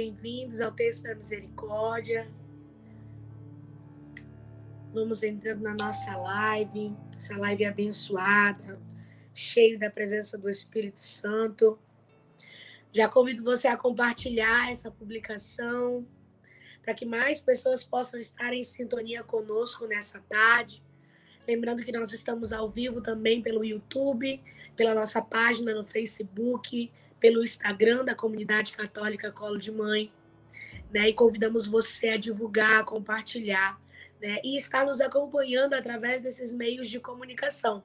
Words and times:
bem-vindos 0.00 0.62
ao 0.62 0.72
Texto 0.72 1.02
da 1.02 1.14
Misericórdia. 1.14 2.26
Vamos 4.94 5.22
entrando 5.22 5.60
na 5.60 5.74
nossa 5.74 6.16
live, 6.16 6.96
essa 7.14 7.36
live 7.36 7.66
abençoada, 7.66 8.80
cheia 9.34 9.78
da 9.78 9.90
presença 9.90 10.38
do 10.38 10.48
Espírito 10.48 11.02
Santo. 11.02 11.78
Já 12.90 13.10
convido 13.10 13.44
você 13.44 13.68
a 13.68 13.76
compartilhar 13.76 14.72
essa 14.72 14.90
publicação 14.90 16.08
para 16.82 16.94
que 16.94 17.04
mais 17.04 17.42
pessoas 17.42 17.84
possam 17.84 18.18
estar 18.18 18.54
em 18.54 18.64
sintonia 18.64 19.22
conosco 19.22 19.86
nessa 19.86 20.18
tarde. 20.20 20.82
Lembrando 21.46 21.84
que 21.84 21.92
nós 21.92 22.10
estamos 22.10 22.54
ao 22.54 22.70
vivo 22.70 23.02
também 23.02 23.42
pelo 23.42 23.62
YouTube, 23.62 24.42
pela 24.74 24.94
nossa 24.94 25.20
página 25.20 25.74
no 25.74 25.84
Facebook, 25.84 26.90
pelo 27.20 27.44
Instagram 27.44 28.04
da 28.04 28.14
Comunidade 28.14 28.72
Católica 28.72 29.30
Colo 29.30 29.58
de 29.58 29.70
Mãe. 29.70 30.12
Né? 30.90 31.10
E 31.10 31.14
convidamos 31.14 31.66
você 31.66 32.08
a 32.08 32.16
divulgar, 32.16 32.80
a 32.80 32.84
compartilhar 32.84 33.80
né? 34.20 34.40
e 34.42 34.56
estar 34.56 34.84
nos 34.84 35.00
acompanhando 35.00 35.74
através 35.74 36.22
desses 36.22 36.52
meios 36.52 36.88
de 36.88 36.98
comunicação. 36.98 37.84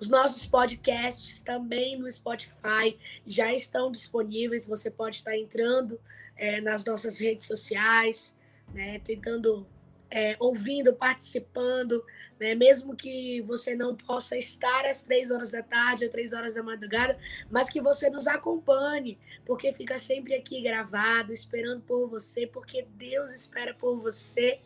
Os 0.00 0.08
nossos 0.08 0.46
podcasts 0.46 1.40
também 1.40 1.96
no 1.96 2.10
Spotify 2.10 2.98
já 3.26 3.52
estão 3.52 3.92
disponíveis. 3.92 4.66
Você 4.66 4.90
pode 4.90 5.16
estar 5.16 5.36
entrando 5.36 6.00
é, 6.36 6.60
nas 6.60 6.84
nossas 6.84 7.20
redes 7.20 7.46
sociais, 7.46 8.34
né, 8.74 8.98
tentando, 9.00 9.66
é, 10.14 10.36
ouvindo, 10.38 10.94
participando, 10.94 12.04
né, 12.38 12.54
mesmo 12.54 12.94
que 12.94 13.40
você 13.40 13.74
não 13.74 13.96
possa 13.96 14.36
estar 14.36 14.84
às 14.84 15.02
três 15.02 15.30
horas 15.30 15.50
da 15.50 15.62
tarde 15.62 16.04
ou 16.04 16.10
três 16.10 16.34
horas 16.34 16.52
da 16.52 16.62
madrugada, 16.62 17.18
mas 17.50 17.70
que 17.70 17.80
você 17.80 18.10
nos 18.10 18.26
acompanhe, 18.26 19.18
porque 19.46 19.72
fica 19.72 19.98
sempre 19.98 20.34
aqui 20.34 20.60
gravado, 20.60 21.32
esperando 21.32 21.80
por 21.80 22.10
você, 22.10 22.46
porque 22.46 22.86
Deus 22.94 23.32
espera 23.32 23.72
por 23.72 23.98
você 24.00 24.60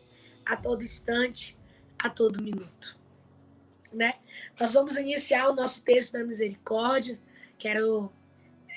a 0.45 0.57
todo 0.57 0.83
instante, 0.83 1.57
a 1.97 2.09
todo 2.09 2.43
minuto. 2.43 2.99
Né? 3.93 4.15
Nós 4.59 4.73
vamos 4.73 4.97
iniciar 4.97 5.47
o 5.49 5.55
nosso 5.55 5.81
texto 5.81 6.11
da 6.11 6.25
misericórdia. 6.25 7.17
Quero 7.57 8.11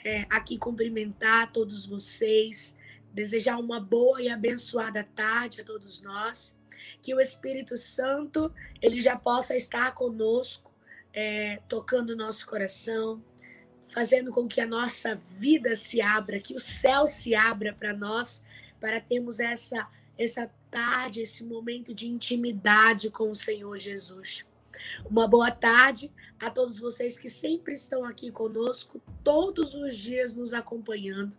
é, 0.05 0.25
aqui 0.31 0.57
cumprimentar 0.57 1.51
todos 1.51 1.85
vocês, 1.85 2.77
desejar 3.13 3.59
uma 3.59 3.81
boa 3.81 4.23
e 4.23 4.29
abençoada 4.29 5.03
tarde 5.03 5.61
a 5.61 5.65
todos 5.65 6.01
nós. 6.01 6.60
Que 7.03 7.15
o 7.15 7.21
Espírito 7.21 7.77
Santo 7.77 8.53
ele 8.81 9.01
já 9.01 9.17
possa 9.17 9.57
estar 9.57 9.95
conosco, 9.95 10.73
é, 11.13 11.61
tocando 11.69 12.11
o 12.11 12.17
nosso 12.17 12.47
coração, 12.47 13.23
fazendo 13.89 14.31
com 14.31 14.47
que 14.47 14.61
a 14.61 14.67
nossa 14.67 15.21
vida 15.29 15.75
se 15.77 16.01
abra, 16.01 16.41
que 16.41 16.55
o 16.55 16.61
céu 16.61 17.07
se 17.07 17.35
abra 17.35 17.73
para 17.73 17.93
nós, 17.93 18.45
para 18.81 19.01
termos 19.01 19.41
essa 19.41 19.89
essa 20.19 20.51
tarde, 20.71 21.23
esse 21.23 21.43
momento 21.43 21.95
de 21.95 22.07
intimidade 22.07 23.11
com 23.11 23.31
o 23.31 23.35
Senhor 23.35 23.79
Jesus. 23.79 24.45
Uma 25.05 25.27
boa 25.27 25.51
tarde 25.51 26.13
a 26.39 26.51
todos 26.51 26.81
vocês 26.81 27.19
que 27.19 27.29
sempre 27.29 27.75
estão 27.75 28.05
aqui 28.05 28.31
conosco, 28.31 29.01
todos 29.23 29.75
os 29.75 29.97
dias 29.97 30.35
nos 30.35 30.53
acompanhando. 30.53 31.37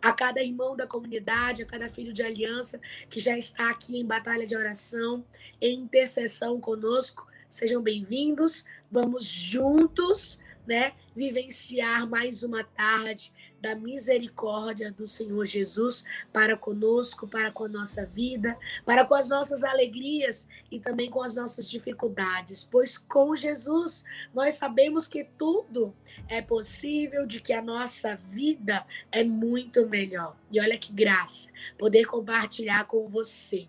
A 0.00 0.12
cada 0.12 0.42
irmão 0.42 0.76
da 0.76 0.86
comunidade, 0.86 1.62
a 1.62 1.66
cada 1.66 1.90
filho 1.90 2.12
de 2.12 2.22
aliança 2.22 2.80
que 3.10 3.18
já 3.20 3.36
está 3.36 3.70
aqui 3.70 3.98
em 3.98 4.06
batalha 4.06 4.46
de 4.46 4.56
oração, 4.56 5.24
em 5.60 5.80
intercessão 5.80 6.60
conosco, 6.60 7.26
sejam 7.48 7.82
bem-vindos. 7.82 8.64
Vamos 8.90 9.24
juntos, 9.24 10.38
né, 10.66 10.92
vivenciar 11.14 12.08
mais 12.08 12.42
uma 12.42 12.64
tarde 12.64 13.32
da 13.64 13.74
misericórdia 13.74 14.92
do 14.92 15.08
Senhor 15.08 15.46
Jesus 15.46 16.04
para 16.30 16.54
conosco, 16.54 17.26
para 17.26 17.50
com 17.50 17.64
a 17.64 17.68
nossa 17.68 18.04
vida, 18.04 18.58
para 18.84 19.06
com 19.06 19.14
as 19.14 19.30
nossas 19.30 19.64
alegrias 19.64 20.46
e 20.70 20.78
também 20.78 21.08
com 21.08 21.22
as 21.22 21.36
nossas 21.36 21.70
dificuldades, 21.70 22.68
pois 22.70 22.98
com 22.98 23.34
Jesus 23.34 24.04
nós 24.34 24.56
sabemos 24.56 25.08
que 25.08 25.24
tudo 25.38 25.96
é 26.28 26.42
possível, 26.42 27.26
de 27.26 27.40
que 27.40 27.54
a 27.54 27.62
nossa 27.62 28.16
vida 28.16 28.84
é 29.10 29.24
muito 29.24 29.88
melhor. 29.88 30.36
E 30.52 30.60
olha 30.60 30.76
que 30.76 30.92
graça 30.92 31.48
poder 31.78 32.04
compartilhar 32.04 32.84
com 32.84 33.08
você. 33.08 33.66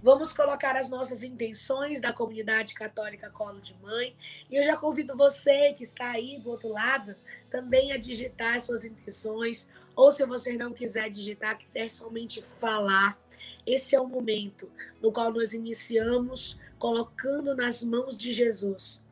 Vamos 0.00 0.32
colocar 0.32 0.76
as 0.76 0.88
nossas 0.88 1.24
intenções 1.24 2.00
da 2.00 2.12
comunidade 2.12 2.72
católica 2.72 3.30
Colo 3.30 3.60
de 3.60 3.74
Mãe. 3.82 4.16
E 4.48 4.56
eu 4.56 4.62
já 4.62 4.76
convido 4.76 5.16
você 5.16 5.72
que 5.74 5.82
está 5.82 6.10
aí 6.10 6.38
do 6.38 6.50
outro 6.50 6.68
lado 6.68 7.16
também 7.50 7.92
a 7.92 7.96
digitar 7.96 8.60
suas 8.60 8.84
intenções, 8.84 9.68
ou 9.96 10.12
se 10.12 10.24
você 10.24 10.52
não 10.52 10.72
quiser 10.72 11.10
digitar, 11.10 11.58
quiser 11.58 11.90
somente 11.90 12.42
falar, 12.42 13.18
esse 13.66 13.94
é 13.94 14.00
o 14.00 14.06
momento 14.06 14.70
no 15.02 15.12
qual 15.12 15.32
nós 15.32 15.52
iniciamos 15.52 16.58
colocando 16.78 17.54
nas 17.54 17.82
mãos 17.82 18.16
de 18.16 18.32
Jesus, 18.32 19.02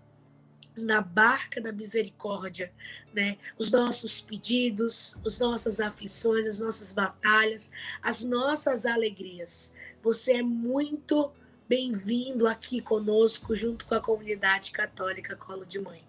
na 0.76 1.00
barca 1.00 1.60
da 1.60 1.72
misericórdia, 1.72 2.72
né? 3.12 3.38
Os 3.58 3.70
nossos 3.70 4.20
pedidos, 4.20 5.16
as 5.24 5.38
nossas 5.38 5.80
aflições, 5.80 6.46
as 6.46 6.58
nossas 6.58 6.92
batalhas, 6.92 7.72
as 8.02 8.22
nossas 8.22 8.86
alegrias. 8.86 9.74
Você 10.02 10.34
é 10.34 10.42
muito 10.42 11.32
bem-vindo 11.68 12.46
aqui 12.46 12.80
conosco, 12.80 13.56
junto 13.56 13.86
com 13.86 13.94
a 13.94 14.00
comunidade 14.00 14.70
católica 14.70 15.34
Colo 15.34 15.66
de 15.66 15.80
Mãe. 15.80 16.05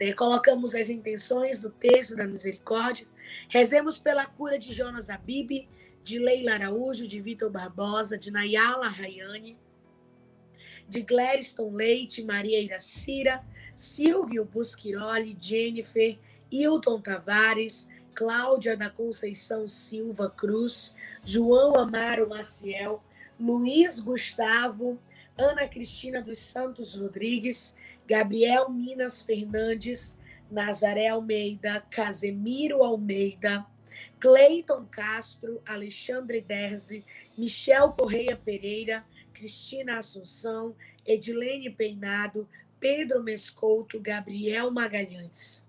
Né? 0.00 0.12
Colocamos 0.12 0.74
as 0.74 0.90
intenções 0.90 1.60
do 1.60 1.70
texto 1.70 2.16
da 2.16 2.26
misericórdia. 2.26 3.06
Rezemos 3.48 3.98
pela 3.98 4.26
cura 4.26 4.58
de 4.58 4.72
Jonas 4.72 5.10
Abib, 5.10 5.68
de 6.02 6.18
Leila 6.18 6.54
Araújo, 6.54 7.08
de 7.08 7.20
Vitor 7.20 7.50
Barbosa, 7.50 8.18
de 8.18 8.30
Nayala 8.30 8.88
Rayane, 8.88 9.56
de 10.88 11.02
Gladstone 11.02 11.74
Leite, 11.74 12.22
Maria 12.22 12.60
Iracira, 12.60 13.42
Silvio 13.74 14.44
Busquiroli, 14.44 15.36
Jennifer, 15.40 16.18
Hilton 16.50 17.00
Tavares, 17.00 17.88
Cláudia 18.14 18.76
da 18.76 18.88
Conceição 18.88 19.66
Silva 19.66 20.30
Cruz, 20.30 20.94
João 21.24 21.74
Amaro 21.74 22.28
Maciel, 22.28 23.02
Luiz 23.40 23.98
Gustavo, 23.98 24.98
Ana 25.36 25.66
Cristina 25.66 26.22
dos 26.22 26.38
Santos 26.38 26.94
Rodrigues, 26.94 27.76
Gabriel 28.06 28.68
Minas 28.68 29.22
Fernandes, 29.22 30.18
Nazaré 30.50 31.08
Almeida, 31.08 31.80
Casemiro 31.90 32.82
Almeida, 32.82 33.66
Cleiton 34.20 34.86
Castro, 34.86 35.62
Alexandre 35.66 36.40
Derzi, 36.40 37.04
Michel 37.36 37.92
Correia 37.92 38.36
Pereira, 38.36 39.04
Cristina 39.32 39.98
Assunção, 39.98 40.74
Edilene 41.06 41.70
Peinado, 41.70 42.48
Pedro 42.78 43.22
Mescouto, 43.22 44.00
Gabriel 44.00 44.70
Magalhães. 44.70 45.64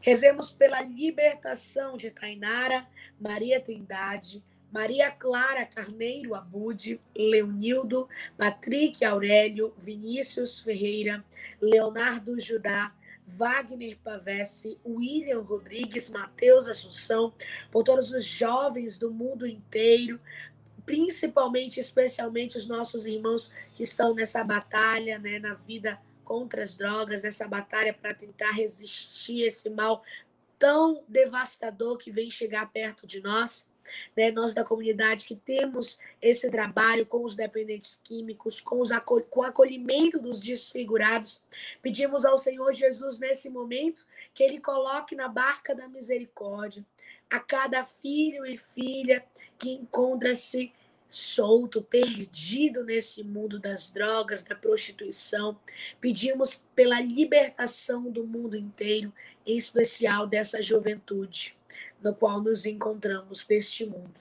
Rezemos 0.00 0.52
pela 0.52 0.82
libertação 0.82 1.96
de 1.96 2.10
Tainara, 2.10 2.86
Maria 3.20 3.60
Trindade, 3.60 4.42
Maria 4.70 5.10
Clara 5.10 5.64
Carneiro 5.64 6.34
Abude, 6.34 7.00
Leonildo, 7.16 8.08
Patrick 8.36 9.04
Aurélio, 9.04 9.74
Vinícius 9.78 10.60
Ferreira, 10.60 11.24
Leonardo 11.60 12.38
Judá, 12.38 12.94
Wagner 13.26 13.98
Pavesse, 14.02 14.78
William 14.84 15.40
Rodrigues, 15.40 16.10
Matheus 16.10 16.66
Assunção, 16.66 17.32
por 17.70 17.84
todos 17.84 18.12
os 18.12 18.24
jovens 18.24 18.98
do 18.98 19.10
mundo 19.10 19.46
inteiro, 19.46 20.20
principalmente, 20.84 21.78
especialmente 21.78 22.56
os 22.56 22.66
nossos 22.66 23.04
irmãos 23.04 23.52
que 23.74 23.82
estão 23.82 24.14
nessa 24.14 24.42
batalha, 24.42 25.18
né, 25.18 25.38
na 25.38 25.54
vida 25.54 26.00
contra 26.24 26.62
as 26.62 26.74
drogas, 26.74 27.22
nessa 27.22 27.46
batalha 27.46 27.92
para 27.92 28.14
tentar 28.14 28.52
resistir 28.52 29.42
esse 29.42 29.68
mal 29.68 30.02
tão 30.58 31.04
devastador 31.06 31.98
que 31.98 32.10
vem 32.10 32.30
chegar 32.30 32.70
perto 32.72 33.06
de 33.06 33.20
nós 33.20 33.67
né, 34.16 34.30
nós 34.30 34.54
da 34.54 34.64
comunidade 34.64 35.24
que 35.24 35.36
temos 35.36 35.98
esse 36.20 36.50
trabalho 36.50 37.06
com 37.06 37.24
os 37.24 37.36
dependentes 37.36 38.00
químicos, 38.02 38.60
com, 38.60 38.80
os 38.80 38.90
acol 38.90 39.22
com 39.22 39.40
o 39.40 39.44
acolhimento 39.44 40.20
dos 40.20 40.40
desfigurados, 40.40 41.40
pedimos 41.82 42.24
ao 42.24 42.38
Senhor 42.38 42.72
Jesus 42.72 43.18
nesse 43.18 43.50
momento 43.50 44.04
que 44.34 44.42
Ele 44.42 44.60
coloque 44.60 45.14
na 45.14 45.28
barca 45.28 45.74
da 45.74 45.88
misericórdia 45.88 46.84
a 47.30 47.38
cada 47.38 47.84
filho 47.84 48.46
e 48.46 48.56
filha 48.56 49.24
que 49.58 49.70
encontra-se 49.70 50.72
solto, 51.08 51.82
perdido 51.82 52.84
nesse 52.84 53.24
mundo 53.24 53.58
das 53.58 53.90
drogas, 53.90 54.44
da 54.44 54.54
prostituição. 54.54 55.58
Pedimos 56.00 56.64
pela 56.74 57.00
libertação 57.00 58.10
do 58.10 58.26
mundo 58.26 58.56
inteiro, 58.56 59.12
em 59.46 59.56
especial 59.56 60.26
dessa 60.26 60.62
juventude 60.62 61.57
no 62.02 62.14
qual 62.14 62.40
nos 62.40 62.66
encontramos 62.66 63.46
neste 63.48 63.84
mundo. 63.84 64.20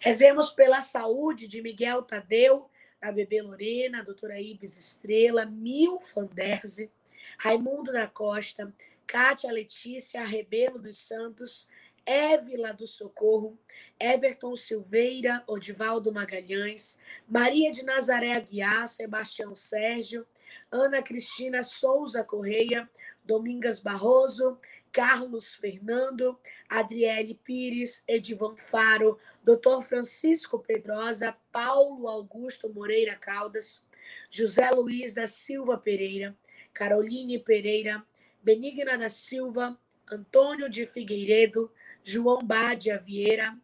Rezemos 0.00 0.50
pela 0.50 0.82
saúde 0.82 1.46
de 1.46 1.62
Miguel 1.62 2.02
Tadeu, 2.02 2.70
da 3.00 3.12
bebê 3.12 3.42
Lorena, 3.42 4.02
doutora 4.02 4.40
Ibis 4.40 4.76
Estrela, 4.76 5.44
Mil 5.44 6.00
Fanderze, 6.00 6.90
Raimundo 7.38 7.92
da 7.92 8.06
Costa, 8.06 8.72
Kátia 9.06 9.52
Letícia 9.52 10.24
Rebelo 10.24 10.78
dos 10.78 10.98
Santos, 10.98 11.68
Évila 12.04 12.72
do 12.72 12.86
Socorro, 12.86 13.58
Everton 13.98 14.56
Silveira, 14.56 15.42
Odivaldo 15.46 16.12
Magalhães, 16.12 16.98
Maria 17.28 17.70
de 17.70 17.84
Nazaré 17.84 18.32
Aguiar, 18.32 18.88
Sebastião 18.88 19.54
Sérgio, 19.54 20.26
Ana 20.70 21.02
Cristina 21.02 21.62
Souza 21.62 22.24
Correia, 22.24 22.88
Domingas 23.24 23.80
Barroso, 23.80 24.58
Carlos 24.92 25.54
Fernando, 25.54 26.38
Adriele 26.68 27.34
Pires, 27.34 28.02
Edivan 28.08 28.56
Faro, 28.56 29.18
Dr. 29.44 29.82
Francisco 29.82 30.58
Pedrosa, 30.58 31.36
Paulo 31.52 32.08
Augusto 32.08 32.68
Moreira 32.68 33.14
Caldas, 33.16 33.84
José 34.30 34.70
Luiz 34.70 35.14
da 35.14 35.26
Silva 35.26 35.76
Pereira, 35.76 36.36
Caroline 36.72 37.38
Pereira, 37.38 38.04
Benigna 38.42 38.96
da 38.96 39.10
Silva, 39.10 39.78
Antônio 40.10 40.68
de 40.68 40.86
Figueiredo, 40.86 41.72
João 42.02 42.44
Bádia 42.44 42.98
Vieira, 42.98 43.58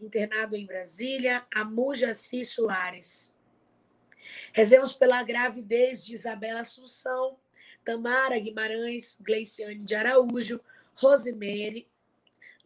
internado 0.00 0.56
em 0.56 0.66
Brasília, 0.66 1.46
Amujaci 1.54 2.44
Soares. 2.44 3.34
Rezemos 4.52 4.92
pela 4.92 5.22
gravidez 5.22 6.04
de 6.04 6.14
Isabela 6.14 6.60
Assunção, 6.60 7.38
Tamara 7.86 8.36
Guimarães, 8.36 9.16
Gleiciane 9.20 9.78
de 9.78 9.94
Araújo, 9.94 10.60
Rosemary, 10.96 11.86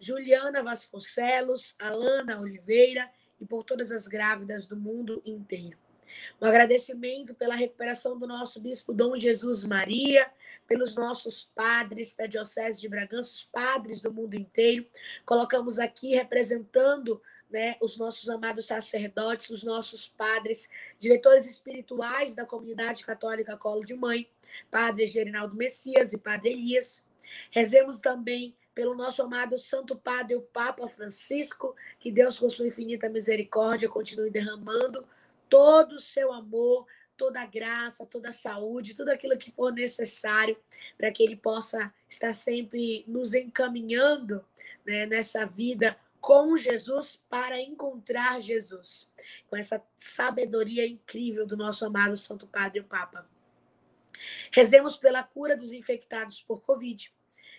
Juliana 0.00 0.62
Vasconcelos, 0.62 1.74
Alana 1.78 2.40
Oliveira 2.40 3.06
e 3.38 3.44
por 3.44 3.62
todas 3.62 3.92
as 3.92 4.08
grávidas 4.08 4.66
do 4.66 4.76
mundo 4.76 5.20
inteiro. 5.26 5.78
Um 6.40 6.46
agradecimento 6.46 7.34
pela 7.34 7.54
recuperação 7.54 8.18
do 8.18 8.26
nosso 8.26 8.60
bispo 8.60 8.94
Dom 8.94 9.14
Jesus 9.14 9.62
Maria, 9.62 10.26
pelos 10.66 10.96
nossos 10.96 11.50
padres 11.54 12.16
da 12.16 12.26
Diocese 12.26 12.80
de 12.80 12.88
Bragança, 12.88 13.28
os 13.28 13.44
padres 13.44 14.00
do 14.00 14.10
mundo 14.10 14.34
inteiro. 14.34 14.86
Colocamos 15.26 15.78
aqui 15.78 16.14
representando 16.14 17.20
né, 17.50 17.76
os 17.82 17.98
nossos 17.98 18.28
amados 18.30 18.66
sacerdotes, 18.66 19.50
os 19.50 19.62
nossos 19.62 20.08
padres, 20.08 20.70
diretores 20.98 21.46
espirituais 21.46 22.34
da 22.34 22.46
comunidade 22.46 23.04
católica 23.04 23.56
Colo 23.56 23.84
de 23.84 23.94
Mãe, 23.94 24.26
Padre 24.70 25.06
Gerinaldo 25.06 25.54
Messias 25.54 26.12
e 26.12 26.18
Padre 26.18 26.50
Elias. 26.50 27.06
Rezemos 27.50 27.98
também 27.98 28.54
pelo 28.74 28.94
nosso 28.94 29.22
amado 29.22 29.58
Santo 29.58 29.96
Padre, 29.96 30.36
o 30.36 30.42
Papa 30.42 30.88
Francisco, 30.88 31.74
que 31.98 32.10
Deus, 32.10 32.38
com 32.38 32.48
sua 32.48 32.66
infinita 32.66 33.08
misericórdia, 33.08 33.88
continue 33.88 34.30
derramando 34.30 35.06
todo 35.48 35.96
o 35.96 36.00
seu 36.00 36.32
amor, 36.32 36.86
toda 37.16 37.42
a 37.42 37.46
graça, 37.46 38.06
toda 38.06 38.30
a 38.30 38.32
saúde, 38.32 38.94
tudo 38.94 39.10
aquilo 39.10 39.36
que 39.36 39.50
for 39.50 39.72
necessário 39.72 40.56
para 40.96 41.10
que 41.10 41.22
ele 41.22 41.36
possa 41.36 41.92
estar 42.08 42.32
sempre 42.32 43.04
nos 43.06 43.34
encaminhando 43.34 44.42
né, 44.86 45.04
nessa 45.04 45.44
vida 45.44 45.98
com 46.20 46.56
Jesus 46.56 47.20
para 47.28 47.60
encontrar 47.60 48.40
Jesus. 48.40 49.10
Com 49.48 49.56
essa 49.56 49.82
sabedoria 49.98 50.86
incrível 50.86 51.46
do 51.46 51.56
nosso 51.56 51.84
amado 51.84 52.16
Santo 52.16 52.46
Padre 52.46 52.80
o 52.80 52.84
Papa. 52.84 53.28
Rezemos 54.52 54.96
pela 54.96 55.22
cura 55.22 55.56
dos 55.56 55.72
infectados 55.72 56.42
por 56.42 56.60
Covid. 56.62 57.12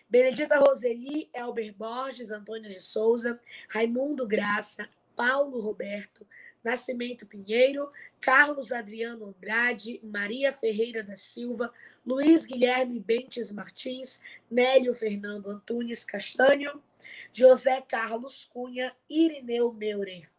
Benedita 0.10 0.60
Roseli, 0.60 1.30
Elber 1.34 1.74
Borges, 1.74 2.32
Antônia 2.32 2.70
de 2.70 2.80
Souza, 2.80 3.40
Raimundo 3.70 4.28
Graça, 4.28 4.90
Paulo 5.16 5.62
Roberto, 5.62 6.28
Nascimento 6.64 7.26
Pinheiro, 7.26 7.92
Carlos 8.20 8.72
Adriano 8.72 9.28
Andrade, 9.28 10.00
Maria 10.04 10.54
Ferreira 10.54 11.04
da 11.04 11.16
Silva, 11.16 11.74
Luiz 12.06 12.46
Guilherme 12.46 13.00
Bentes 13.00 13.52
Martins, 13.52 14.22
Nélio 14.50 14.94
Fernando 14.94 15.50
Antunes 15.50 16.04
Castanho, 16.04 16.82
José 17.34 17.82
Carlos 17.82 18.50
Cunha, 18.52 18.96
Irineu 19.10 19.72
Meurer. 19.72 20.30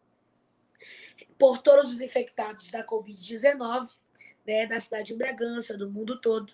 Por 1.37 1.61
todos 1.61 1.91
os 1.91 1.99
infectados 1.99 2.69
da 2.71 2.85
Covid-19, 2.85 3.89
né, 4.45 4.65
da 4.65 4.79
cidade 4.79 5.07
de 5.07 5.15
Bragança, 5.15 5.77
do 5.77 5.89
mundo 5.89 6.19
todo, 6.19 6.53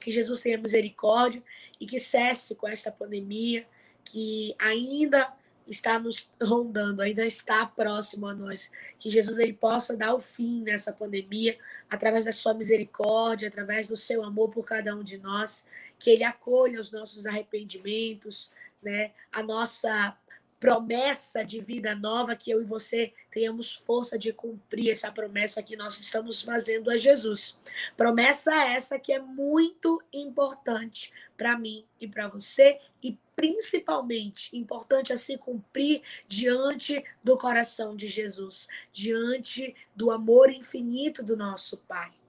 que 0.00 0.10
Jesus 0.10 0.40
tenha 0.40 0.58
misericórdia 0.58 1.42
e 1.80 1.86
que 1.86 2.00
cesse 2.00 2.54
com 2.54 2.66
esta 2.66 2.90
pandemia 2.90 3.66
que 4.04 4.54
ainda 4.58 5.32
está 5.66 5.98
nos 5.98 6.28
rondando, 6.42 7.00
ainda 7.00 7.24
está 7.24 7.64
próximo 7.64 8.26
a 8.26 8.34
nós. 8.34 8.72
Que 8.98 9.10
Jesus 9.10 9.38
ele 9.38 9.52
possa 9.52 9.96
dar 9.96 10.14
o 10.14 10.20
fim 10.20 10.62
nessa 10.62 10.92
pandemia 10.92 11.56
através 11.88 12.24
da 12.24 12.32
sua 12.32 12.52
misericórdia, 12.54 13.48
através 13.48 13.86
do 13.86 13.96
seu 13.96 14.24
amor 14.24 14.50
por 14.50 14.64
cada 14.64 14.94
um 14.96 15.02
de 15.02 15.18
nós, 15.18 15.66
que 15.98 16.10
ele 16.10 16.24
acolha 16.24 16.80
os 16.80 16.90
nossos 16.90 17.24
arrependimentos, 17.24 18.50
né? 18.82 19.12
A 19.32 19.42
nossa 19.42 20.16
promessa 20.60 21.42
de 21.42 21.58
vida 21.58 21.94
nova, 21.94 22.36
que 22.36 22.50
eu 22.50 22.60
e 22.60 22.66
você 22.66 23.14
tenhamos 23.30 23.74
força 23.74 24.18
de 24.18 24.30
cumprir 24.30 24.90
essa 24.90 25.10
promessa 25.10 25.62
que 25.62 25.74
nós 25.74 25.98
estamos 25.98 26.42
fazendo 26.42 26.90
a 26.90 26.98
Jesus. 26.98 27.58
Promessa 27.96 28.54
essa 28.54 28.98
que 28.98 29.10
é 29.10 29.18
muito 29.18 30.02
importante 30.12 31.10
para 31.36 31.58
mim 31.58 31.86
e 31.98 32.06
para 32.06 32.28
você 32.28 32.78
e 33.02 33.18
principalmente 33.34 34.54
importante 34.54 35.14
a 35.14 35.16
se 35.16 35.38
cumprir 35.38 36.02
diante 36.28 37.02
do 37.24 37.38
coração 37.38 37.96
de 37.96 38.06
Jesus, 38.06 38.68
diante 38.92 39.74
do 39.96 40.10
amor 40.10 40.50
infinito 40.50 41.22
do 41.22 41.34
nosso 41.34 41.78
Pai. 41.78 42.19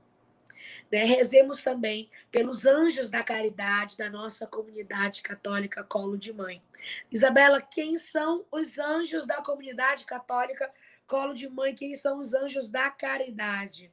Né? 0.92 1.04
Rezemos 1.06 1.64
também 1.64 2.10
pelos 2.32 2.66
anjos 2.66 3.10
da 3.10 3.24
caridade 3.24 3.98
da 3.98 4.10
nossa 4.10 4.46
comunidade 4.46 5.22
católica 5.22 5.84
Colo 5.84 6.18
de 6.18 6.34
Mãe. 6.34 6.62
Isabela, 7.12 7.62
quem 7.62 7.98
são 7.98 8.46
os 8.52 8.78
anjos 8.78 9.26
da 9.26 9.42
comunidade 9.42 10.06
católica 10.06 10.72
Colo 11.08 11.34
de 11.34 11.48
Mãe? 11.48 11.74
Quem 11.74 11.96
são 11.96 12.20
os 12.20 12.34
anjos 12.34 12.70
da 12.70 12.90
caridade? 12.90 13.92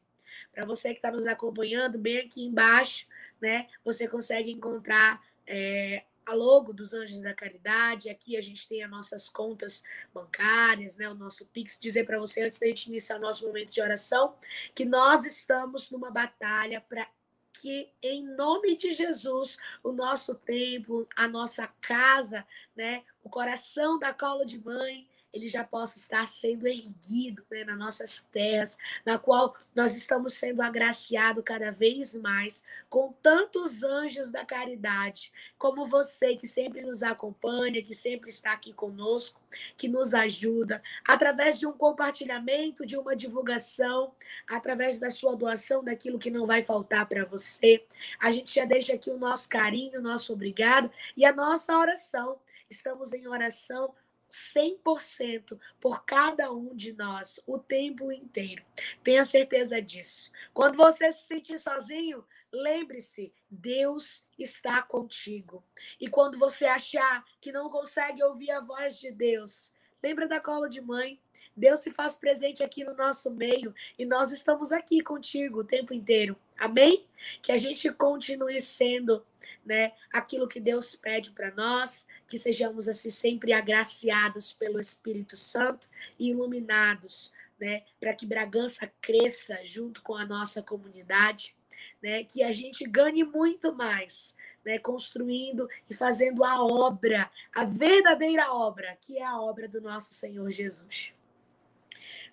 Para 0.52 0.64
você 0.64 0.90
que 0.90 0.98
está 0.98 1.10
nos 1.10 1.26
acompanhando, 1.26 1.98
bem 1.98 2.18
aqui 2.18 2.44
embaixo, 2.44 3.06
né? 3.40 3.68
Você 3.84 4.08
consegue 4.08 4.50
encontrar 4.50 5.22
é, 5.46 6.04
a 6.28 6.34
logo 6.34 6.74
dos 6.74 6.92
Anjos 6.92 7.22
da 7.22 7.32
Caridade. 7.32 8.10
Aqui 8.10 8.36
a 8.36 8.40
gente 8.42 8.68
tem 8.68 8.82
as 8.82 8.90
nossas 8.90 9.30
contas 9.30 9.82
bancárias, 10.12 10.98
né? 10.98 11.08
O 11.08 11.14
nosso 11.14 11.46
Pix. 11.46 11.78
Dizer 11.80 12.04
para 12.04 12.18
você, 12.18 12.42
antes 12.42 12.60
da 12.60 12.66
gente 12.66 12.86
iniciar 12.86 13.16
o 13.16 13.20
nosso 13.20 13.46
momento 13.46 13.72
de 13.72 13.80
oração, 13.80 14.34
que 14.74 14.84
nós 14.84 15.24
estamos 15.24 15.90
numa 15.90 16.10
batalha 16.10 16.82
para 16.82 17.08
que, 17.54 17.90
em 18.02 18.24
nome 18.36 18.76
de 18.76 18.92
Jesus, 18.92 19.56
o 19.82 19.90
nosso 19.90 20.34
templo, 20.34 21.08
a 21.16 21.26
nossa 21.26 21.66
casa, 21.80 22.46
né? 22.76 23.04
O 23.24 23.30
coração 23.30 23.98
da 23.98 24.12
cola 24.12 24.44
de 24.44 24.58
mãe 24.58 25.08
ele 25.32 25.46
já 25.46 25.62
possa 25.62 25.98
estar 25.98 26.26
sendo 26.26 26.66
erguido 26.66 27.44
né, 27.50 27.64
nas 27.64 27.78
nossas 27.78 28.24
terras, 28.24 28.78
na 29.04 29.18
qual 29.18 29.54
nós 29.74 29.94
estamos 29.94 30.34
sendo 30.34 30.62
agraciados 30.62 31.44
cada 31.44 31.70
vez 31.70 32.14
mais 32.14 32.64
com 32.88 33.12
tantos 33.22 33.82
anjos 33.82 34.30
da 34.30 34.44
caridade, 34.44 35.32
como 35.58 35.86
você 35.86 36.36
que 36.36 36.48
sempre 36.48 36.80
nos 36.82 37.02
acompanha, 37.02 37.82
que 37.82 37.94
sempre 37.94 38.30
está 38.30 38.52
aqui 38.52 38.72
conosco, 38.72 39.40
que 39.76 39.88
nos 39.88 40.14
ajuda, 40.14 40.82
através 41.06 41.58
de 41.58 41.66
um 41.66 41.72
compartilhamento, 41.72 42.86
de 42.86 42.96
uma 42.96 43.14
divulgação, 43.14 44.14
através 44.48 44.98
da 44.98 45.10
sua 45.10 45.36
doação 45.36 45.84
daquilo 45.84 46.18
que 46.18 46.30
não 46.30 46.46
vai 46.46 46.62
faltar 46.62 47.06
para 47.06 47.24
você. 47.24 47.84
A 48.18 48.32
gente 48.32 48.54
já 48.54 48.64
deixa 48.64 48.94
aqui 48.94 49.10
o 49.10 49.18
nosso 49.18 49.48
carinho, 49.48 49.98
o 49.98 50.02
nosso 50.02 50.32
obrigado 50.32 50.90
e 51.16 51.24
a 51.24 51.32
nossa 51.32 51.76
oração. 51.76 52.38
Estamos 52.70 53.12
em 53.12 53.26
oração 53.26 53.94
100% 54.30 55.58
por 55.80 56.04
cada 56.04 56.52
um 56.52 56.74
de 56.74 56.92
nós 56.92 57.40
o 57.46 57.58
tempo 57.58 58.12
inteiro. 58.12 58.64
Tenha 59.02 59.24
certeza 59.24 59.80
disso. 59.80 60.30
Quando 60.52 60.76
você 60.76 61.12
se 61.12 61.26
sentir 61.26 61.58
sozinho, 61.58 62.24
lembre-se, 62.52 63.32
Deus 63.50 64.24
está 64.38 64.82
contigo. 64.82 65.64
E 66.00 66.08
quando 66.08 66.38
você 66.38 66.66
achar 66.66 67.24
que 67.40 67.52
não 67.52 67.70
consegue 67.70 68.22
ouvir 68.22 68.50
a 68.50 68.60
voz 68.60 68.98
de 68.98 69.10
Deus, 69.10 69.72
lembra 70.02 70.26
da 70.26 70.40
cola 70.40 70.68
de 70.68 70.80
mãe. 70.80 71.20
Deus 71.56 71.80
se 71.80 71.90
faz 71.90 72.14
presente 72.14 72.62
aqui 72.62 72.84
no 72.84 72.94
nosso 72.94 73.32
meio 73.32 73.74
e 73.98 74.04
nós 74.04 74.30
estamos 74.30 74.70
aqui 74.70 75.02
contigo 75.02 75.60
o 75.60 75.64
tempo 75.64 75.92
inteiro. 75.92 76.36
Amém? 76.56 77.04
Que 77.42 77.50
a 77.50 77.58
gente 77.58 77.90
continue 77.92 78.60
sendo 78.60 79.24
né, 79.68 79.92
aquilo 80.10 80.48
que 80.48 80.58
Deus 80.58 80.96
pede 80.96 81.30
para 81.30 81.50
nós, 81.50 82.06
que 82.26 82.38
sejamos 82.38 82.88
assim 82.88 83.10
sempre 83.10 83.52
agraciados 83.52 84.50
pelo 84.50 84.80
Espírito 84.80 85.36
Santo 85.36 85.90
e 86.18 86.30
iluminados, 86.30 87.30
né, 87.60 87.82
para 88.00 88.14
que 88.14 88.24
Bragança 88.24 88.90
cresça 88.98 89.60
junto 89.64 90.02
com 90.02 90.14
a 90.14 90.24
nossa 90.24 90.62
comunidade, 90.62 91.54
né, 92.02 92.24
que 92.24 92.42
a 92.42 92.50
gente 92.50 92.88
ganhe 92.88 93.24
muito 93.24 93.74
mais, 93.74 94.34
né, 94.64 94.78
construindo 94.78 95.68
e 95.90 95.92
fazendo 95.92 96.42
a 96.42 96.64
obra, 96.64 97.30
a 97.54 97.66
verdadeira 97.66 98.50
obra, 98.50 98.96
que 99.02 99.18
é 99.18 99.24
a 99.24 99.38
obra 99.38 99.68
do 99.68 99.82
nosso 99.82 100.14
Senhor 100.14 100.50
Jesus. 100.50 101.12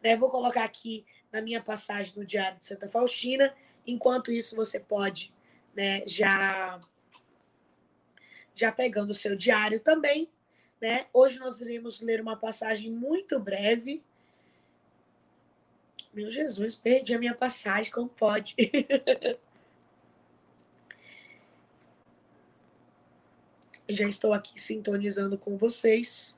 Né, 0.01 0.15
vou 0.15 0.29
colocar 0.29 0.63
aqui 0.63 1.05
na 1.33 1.41
minha 1.41 1.61
passagem 1.61 2.13
no 2.15 2.25
Diário 2.25 2.59
de 2.59 2.65
Santa 2.65 2.87
Faustina, 2.87 3.53
enquanto 3.85 4.31
isso 4.31 4.55
você 4.55 4.79
pode 4.79 5.33
né, 5.75 6.01
já 6.07 6.79
já 8.55 8.71
pegando 8.71 9.11
o 9.11 9.13
seu 9.13 9.35
diário 9.35 9.79
também, 9.79 10.29
Né? 10.81 11.05
Hoje 11.13 11.39
nós 11.39 11.61
iremos 11.61 12.01
ler 12.01 12.21
uma 12.21 12.35
passagem 12.35 12.91
muito 12.91 13.39
breve. 13.39 14.03
Meu 16.13 16.29
Jesus, 16.29 16.75
perdi 16.75 17.13
a 17.13 17.19
minha 17.19 17.33
passagem, 17.33 17.91
como 17.91 18.09
pode? 18.09 18.55
Já 23.87 24.07
estou 24.07 24.33
aqui 24.33 24.59
sintonizando 24.59 25.37
com 25.37 25.57
vocês. 25.57 26.35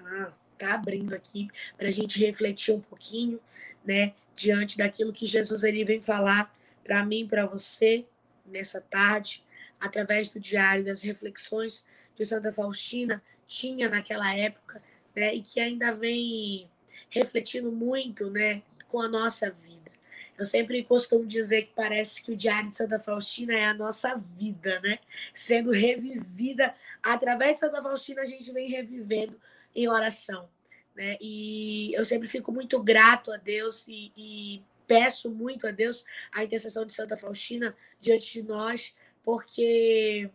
Ah, 0.00 0.32
tá 0.58 0.74
abrindo 0.74 1.14
aqui 1.14 1.48
para 1.76 1.88
a 1.88 1.90
gente 1.90 2.18
refletir 2.18 2.74
um 2.74 2.80
pouquinho, 2.80 3.40
né, 3.84 4.14
diante 4.34 4.78
daquilo 4.78 5.12
que 5.12 5.26
Jesus 5.26 5.62
ele 5.62 5.84
vem 5.84 6.00
falar 6.00 6.54
para 6.82 7.04
mim, 7.04 7.28
para 7.28 7.46
você 7.46 8.06
nessa 8.50 8.80
tarde, 8.80 9.44
através 9.80 10.28
do 10.28 10.38
diário 10.38 10.84
das 10.84 11.02
reflexões 11.02 11.84
de 12.16 12.24
Santa 12.24 12.52
Faustina 12.52 13.22
tinha 13.46 13.88
naquela 13.88 14.32
época, 14.36 14.80
né, 15.14 15.34
e 15.34 15.42
que 15.42 15.58
ainda 15.58 15.92
vem 15.92 16.70
refletindo 17.08 17.72
muito, 17.72 18.30
né, 18.30 18.62
com 18.88 19.00
a 19.00 19.08
nossa 19.08 19.50
vida. 19.50 19.90
Eu 20.38 20.46
sempre 20.46 20.82
costumo 20.82 21.26
dizer 21.26 21.62
que 21.62 21.72
parece 21.74 22.22
que 22.22 22.32
o 22.32 22.36
Diário 22.36 22.70
de 22.70 22.76
Santa 22.76 22.98
Faustina 22.98 23.52
é 23.52 23.66
a 23.66 23.74
nossa 23.74 24.16
vida, 24.38 24.80
né? 24.80 24.98
Sendo 25.34 25.70
revivida 25.70 26.74
através 27.02 27.54
de 27.54 27.60
Santa 27.60 27.82
Faustina, 27.82 28.22
a 28.22 28.24
gente 28.24 28.50
vem 28.50 28.66
revivendo 28.66 29.38
em 29.74 29.86
oração, 29.86 30.48
né? 30.96 31.18
E 31.20 31.92
eu 31.92 32.06
sempre 32.06 32.26
fico 32.26 32.50
muito 32.50 32.82
grato 32.82 33.30
a 33.30 33.36
Deus 33.36 33.86
e, 33.86 34.10
e 34.16 34.62
peço 34.90 35.30
muito 35.30 35.68
a 35.68 35.70
Deus 35.70 36.04
a 36.32 36.42
intercessão 36.42 36.84
de 36.84 36.92
Santa 36.92 37.16
Faustina 37.16 37.76
diante 38.00 38.32
de 38.32 38.42
nós, 38.42 38.92
porque 39.22 40.28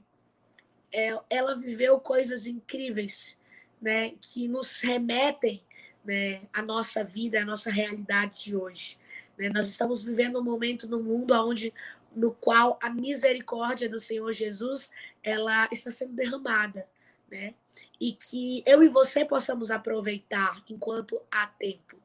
é, 0.93 1.09
ela 1.29 1.57
viveu 1.57 1.99
coisas 1.99 2.47
incríveis, 2.47 3.37
né? 3.81 4.13
Que 4.21 4.47
nos 4.47 4.79
remetem 4.79 5.61
né, 6.05 6.43
à 6.53 6.61
nossa 6.61 7.03
vida, 7.03 7.41
à 7.41 7.45
nossa 7.45 7.69
realidade 7.69 8.45
de 8.45 8.55
hoje. 8.55 8.97
Né? 9.37 9.49
Nós 9.49 9.67
estamos 9.67 10.01
vivendo 10.01 10.39
um 10.39 10.43
momento 10.43 10.87
no 10.87 11.03
mundo 11.03 11.33
onde 11.33 11.73
no 12.15 12.31
qual 12.31 12.79
a 12.81 12.89
misericórdia 12.89 13.89
do 13.89 13.99
Senhor 13.99 14.31
Jesus 14.31 14.89
ela 15.21 15.67
está 15.69 15.91
sendo 15.91 16.13
derramada, 16.13 16.87
né? 17.29 17.55
E 17.99 18.13
que 18.13 18.63
eu 18.65 18.81
e 18.81 18.87
você 18.87 19.25
possamos 19.25 19.69
aproveitar 19.69 20.61
enquanto 20.69 21.21
há 21.29 21.45
tempo. 21.45 22.04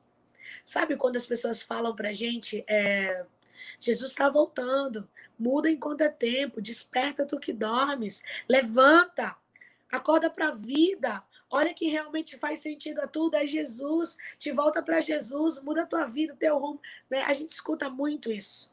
Sabe 0.64 0.96
quando 0.96 1.16
as 1.16 1.26
pessoas 1.26 1.62
falam 1.62 1.94
para 1.94 2.12
gente, 2.12 2.64
é, 2.68 3.24
Jesus 3.80 4.10
está 4.10 4.28
voltando, 4.28 5.08
muda 5.38 5.70
enquanto 5.70 6.02
é 6.02 6.08
tempo, 6.08 6.60
desperta 6.60 7.26
tu 7.26 7.38
que 7.38 7.52
dormes, 7.52 8.22
levanta, 8.48 9.36
acorda 9.90 10.30
para 10.30 10.48
a 10.48 10.54
vida, 10.54 11.22
olha 11.50 11.74
que 11.74 11.88
realmente 11.88 12.36
faz 12.36 12.60
sentido 12.60 13.00
a 13.00 13.06
tudo, 13.06 13.36
é 13.36 13.46
Jesus, 13.46 14.16
te 14.38 14.52
volta 14.52 14.82
para 14.82 15.00
Jesus, 15.00 15.60
muda 15.60 15.82
a 15.82 15.86
tua 15.86 16.06
vida, 16.06 16.34
o 16.34 16.36
teu 16.36 16.58
rumo. 16.58 16.80
Né? 17.10 17.22
A 17.22 17.32
gente 17.32 17.50
escuta 17.50 17.90
muito 17.90 18.30
isso. 18.30 18.70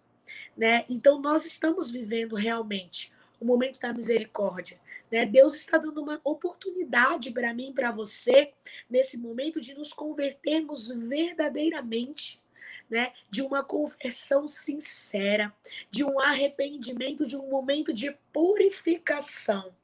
Né? 0.55 0.85
Então, 0.89 1.19
nós 1.19 1.45
estamos 1.45 1.89
vivendo 1.89 2.35
realmente 2.35 3.11
o 3.39 3.45
momento 3.45 3.79
da 3.79 3.93
misericórdia. 3.93 4.79
Né? 5.11 5.25
Deus 5.25 5.55
está 5.55 5.77
dando 5.77 6.01
uma 6.01 6.19
oportunidade 6.23 7.31
para 7.31 7.53
mim, 7.53 7.73
para 7.73 7.91
você, 7.91 8.53
nesse 8.89 9.17
momento, 9.17 9.61
de 9.61 9.73
nos 9.73 9.93
convertermos 9.93 10.89
verdadeiramente. 10.89 12.41
Né, 12.89 13.11
de 13.29 13.41
uma 13.41 13.65
conversão 13.65 14.47
sincera, 14.47 15.53
de 15.91 16.05
um 16.05 16.21
arrependimento, 16.21 17.27
de 17.27 17.35
um 17.35 17.49
momento 17.49 17.91
de 17.93 18.15
purificação. 18.31 19.75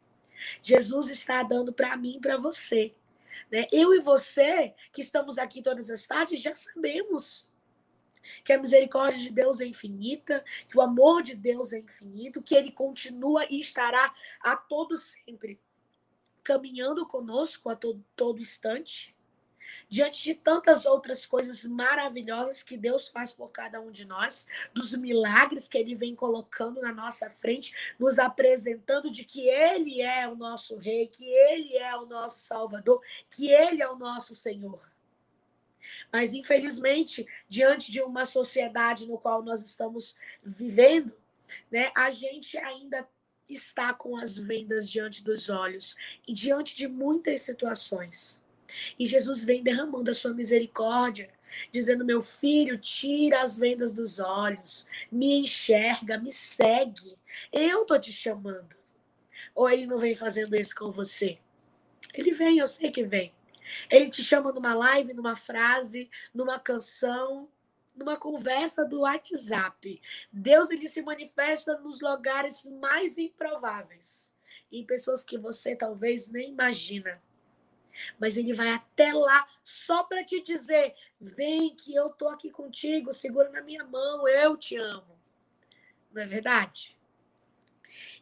Jesus 0.62 1.10
está 1.10 1.44
dando 1.44 1.74
para 1.74 1.98
mim 1.98 2.15
e 2.15 2.20
para 2.22 2.38
você. 2.38 2.94
Né? 3.51 3.68
Eu 3.74 3.94
e 3.94 4.00
você, 4.00 4.74
que 4.94 5.01
estamos 5.01 5.38
aqui 5.38 5.62
todas 5.62 5.89
as 5.89 6.08
tardes, 6.08 6.42
já 6.42 6.56
sabemos 6.56 7.46
que 8.44 8.53
a 8.53 8.58
misericórdia 8.58 9.22
de 9.22 9.30
Deus 9.30 9.60
é 9.60 9.65
infinita, 9.65 10.44
que 10.68 10.77
o 10.77 10.82
amor 10.82 11.22
de 11.22 11.36
Deus 11.36 11.74
é 11.74 11.80
infinito, 11.80 12.42
que 12.42 12.56
ele 12.56 12.72
continua 12.72 13.46
e 13.50 13.60
estará 13.60 14.13
a 14.42 14.56
todo 14.56 14.98
sempre 14.98 15.60
caminhando 16.44 17.06
conosco 17.06 17.70
a 17.70 17.75
todo, 17.75 18.03
todo 18.15 18.42
instante 18.42 19.15
diante 19.89 20.24
de 20.24 20.34
tantas 20.34 20.86
outras 20.86 21.25
coisas 21.25 21.63
maravilhosas 21.65 22.63
que 22.63 22.77
Deus 22.77 23.10
faz 23.10 23.32
por 23.32 23.50
cada 23.50 23.80
um 23.80 23.92
de 23.92 24.06
nós, 24.06 24.48
dos 24.74 24.94
milagres 24.94 25.68
que 25.68 25.77
Ele 25.77 25.96
vem 25.96 26.15
colocando 26.15 26.82
na 26.82 26.94
nossa 26.94 27.30
frente, 27.30 27.74
nos 27.98 28.20
apresentando 28.20 29.10
de 29.10 29.24
que 29.24 29.48
Ele 29.48 30.01
é 30.01 30.27
o 30.27 30.36
nosso 30.36 30.77
Rei, 30.77 31.08
que 31.08 31.25
Ele 31.25 31.77
é 31.77 31.96
o 31.96 32.06
nosso 32.06 32.39
Salvador, 32.39 33.01
que 33.30 33.50
Ele 33.50 33.82
é 33.82 33.89
o 33.89 33.98
nosso 33.98 34.36
Senhor. 34.36 34.92
Mas, 36.11 36.33
infelizmente, 36.33 37.25
diante 37.47 37.91
de 37.91 38.01
uma 38.01 38.25
sociedade 38.25 39.07
no 39.07 39.17
qual 39.17 39.43
nós 39.43 39.61
estamos 39.61 40.15
vivendo, 40.43 41.13
né, 41.71 41.91
a 41.95 42.11
gente 42.11 42.57
ainda 42.57 43.07
está 43.49 43.93
com 43.93 44.17
as 44.17 44.37
vendas 44.37 44.89
diante 44.89 45.23
dos 45.23 45.49
olhos 45.49 45.95
e 46.27 46.33
diante 46.33 46.75
de 46.75 46.87
muitas 46.87 47.41
situações. 47.41 48.41
E 48.97 49.05
Jesus 49.05 49.43
vem 49.43 49.61
derramando 49.61 50.09
a 50.09 50.13
sua 50.13 50.33
misericórdia, 50.33 51.29
dizendo: 51.71 52.05
Meu 52.05 52.23
filho, 52.23 52.77
tira 52.77 53.41
as 53.41 53.57
vendas 53.57 53.93
dos 53.93 54.19
olhos, 54.19 54.87
me 55.11 55.39
enxerga, 55.39 56.17
me 56.17 56.31
segue. 56.31 57.15
Eu 57.51 57.85
tô 57.85 57.99
te 57.99 58.11
chamando. 58.11 58.75
Ou 59.53 59.69
ele 59.69 59.85
não 59.85 59.99
vem 59.99 60.15
fazendo 60.15 60.55
isso 60.55 60.75
com 60.75 60.91
você? 60.91 61.37
Ele 62.13 62.31
vem, 62.31 62.57
eu 62.57 62.67
sei 62.67 62.91
que 62.91 63.03
vem. 63.03 63.33
Ele 63.89 64.10
te 64.10 64.24
chama 64.24 64.51
numa 64.51 64.74
live, 64.74 65.13
numa 65.13 65.36
frase, 65.36 66.10
numa 66.34 66.60
canção, 66.60 67.50
numa 67.96 68.17
conversa 68.17 68.86
do 68.86 69.01
WhatsApp. 69.01 70.01
Deus 70.32 70.70
ele 70.70 70.88
se 70.88 71.01
manifesta 71.01 71.77
nos 71.79 72.00
lugares 72.01 72.65
mais 72.65 73.17
improváveis, 73.17 74.32
em 74.72 74.86
pessoas 74.86 75.24
que 75.24 75.38
você 75.38 75.75
talvez 75.75 76.32
nem 76.32 76.51
imagina. 76.51 77.22
Mas 78.20 78.38
ele 78.38 78.53
vai 78.53 78.70
até 78.70 79.13
lá 79.13 79.48
só 79.63 80.03
para 80.03 80.24
te 80.24 80.41
dizer: 80.41 80.96
vem 81.20 81.75
que 81.75 81.93
eu 81.93 82.10
tô 82.10 82.27
aqui 82.27 82.50
contigo, 82.50 83.13
segura 83.13 83.50
na 83.50 83.62
minha 83.62 83.84
mão, 83.84 84.27
eu 84.27 84.58
te 84.58 84.75
amo. 84.77 85.17
Não 86.12 86.24
é 86.24 86.25
verdade? 86.25 86.98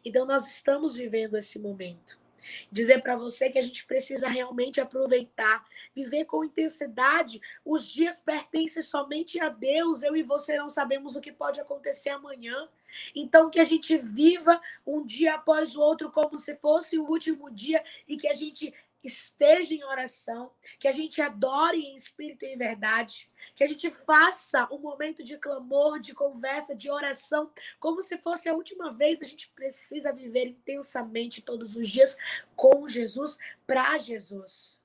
Então 0.04 0.26
nós 0.26 0.46
estamos 0.46 0.94
vivendo 0.94 1.36
esse 1.36 1.58
momento. 1.58 2.21
Dizer 2.70 3.02
para 3.02 3.16
você 3.16 3.50
que 3.50 3.58
a 3.58 3.62
gente 3.62 3.84
precisa 3.86 4.28
realmente 4.28 4.80
aproveitar, 4.80 5.64
viver 5.94 6.24
com 6.24 6.44
intensidade. 6.44 7.40
Os 7.64 7.88
dias 7.88 8.20
pertencem 8.20 8.82
somente 8.82 9.40
a 9.40 9.48
Deus. 9.48 10.02
Eu 10.02 10.16
e 10.16 10.22
você 10.22 10.56
não 10.56 10.70
sabemos 10.70 11.16
o 11.16 11.20
que 11.20 11.32
pode 11.32 11.60
acontecer 11.60 12.10
amanhã. 12.10 12.68
Então, 13.14 13.50
que 13.50 13.60
a 13.60 13.64
gente 13.64 13.96
viva 13.96 14.60
um 14.86 15.04
dia 15.04 15.34
após 15.34 15.74
o 15.74 15.80
outro 15.80 16.10
como 16.10 16.36
se 16.38 16.56
fosse 16.56 16.98
o 16.98 17.08
último 17.08 17.50
dia 17.50 17.82
e 18.06 18.16
que 18.16 18.28
a 18.28 18.34
gente 18.34 18.72
esteja 19.02 19.74
em 19.74 19.84
oração, 19.84 20.52
que 20.78 20.86
a 20.86 20.92
gente 20.92 21.20
adore 21.20 21.78
em 21.78 21.96
espírito 21.96 22.44
e 22.44 22.54
em 22.54 22.56
verdade, 22.56 23.30
que 23.54 23.64
a 23.64 23.66
gente 23.66 23.90
faça 23.90 24.68
um 24.72 24.78
momento 24.78 25.22
de 25.24 25.36
clamor, 25.38 25.98
de 25.98 26.14
conversa, 26.14 26.74
de 26.74 26.90
oração, 26.90 27.52
como 27.80 28.00
se 28.02 28.16
fosse 28.18 28.48
a 28.48 28.54
última 28.54 28.92
vez. 28.92 29.20
A 29.20 29.24
gente 29.24 29.50
precisa 29.50 30.12
viver 30.12 30.46
intensamente 30.46 31.42
todos 31.42 31.74
os 31.76 31.88
dias 31.88 32.16
com 32.54 32.88
Jesus, 32.88 33.38
para 33.66 33.98
Jesus. 33.98 34.78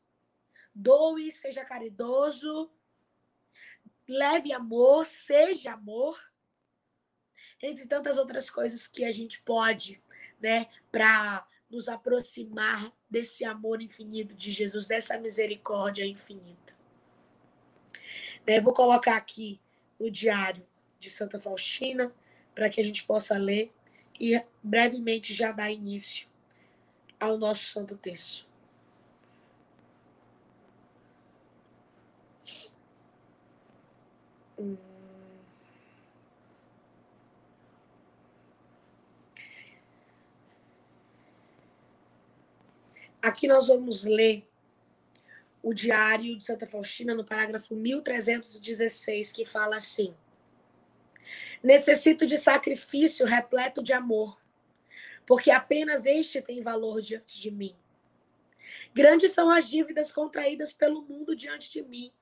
Doe, 0.73 1.31
seja 1.31 1.63
caridoso, 1.65 2.71
leve 4.07 4.53
amor, 4.53 5.05
seja 5.05 5.73
amor, 5.73 6.19
entre 7.61 7.87
tantas 7.87 8.17
outras 8.17 8.49
coisas 8.49 8.87
que 8.87 9.03
a 9.03 9.11
gente 9.11 9.41
pode, 9.41 10.01
né, 10.39 10.67
para 10.91 11.47
nos 11.69 11.87
aproximar 11.87 12.91
desse 13.09 13.43
amor 13.43 13.81
infinito 13.81 14.35
de 14.35 14.51
Jesus, 14.51 14.87
dessa 14.87 15.17
misericórdia 15.17 16.05
infinita. 16.05 16.75
Né, 18.45 18.61
vou 18.61 18.73
colocar 18.73 19.17
aqui 19.17 19.59
o 19.99 20.09
diário 20.09 20.65
de 20.99 21.09
Santa 21.09 21.39
Faustina 21.39 22.13
para 22.55 22.69
que 22.69 22.79
a 22.79 22.83
gente 22.83 23.03
possa 23.03 23.37
ler 23.37 23.71
e 24.19 24.41
brevemente 24.63 25.33
já 25.33 25.51
dar 25.51 25.71
início 25.71 26.27
ao 27.19 27.37
nosso 27.37 27.65
santo 27.65 27.97
texto. 27.97 28.46
Aqui 43.27 43.45
nós 43.45 43.67
vamos 43.67 44.05
ler 44.05 44.47
o 45.61 45.73
diário 45.73 46.37
de 46.37 46.45
Santa 46.45 46.65
Faustina 46.65 47.13
no 47.13 47.25
parágrafo 47.25 47.75
1316, 47.75 49.33
que 49.33 49.43
fala 49.43 49.75
assim: 49.75 50.15
Necessito 51.61 52.25
de 52.25 52.37
sacrifício 52.37 53.25
repleto 53.25 53.83
de 53.83 53.91
amor, 53.91 54.41
porque 55.25 55.51
apenas 55.51 56.05
este 56.05 56.41
tem 56.41 56.61
valor 56.61 57.01
diante 57.01 57.41
de 57.41 57.51
mim. 57.51 57.75
Grandes 58.93 59.33
são 59.33 59.49
as 59.49 59.67
dívidas 59.67 60.09
contraídas 60.09 60.71
pelo 60.71 61.01
mundo 61.01 61.35
diante 61.35 61.69
de 61.69 61.81
mim. 61.81 62.13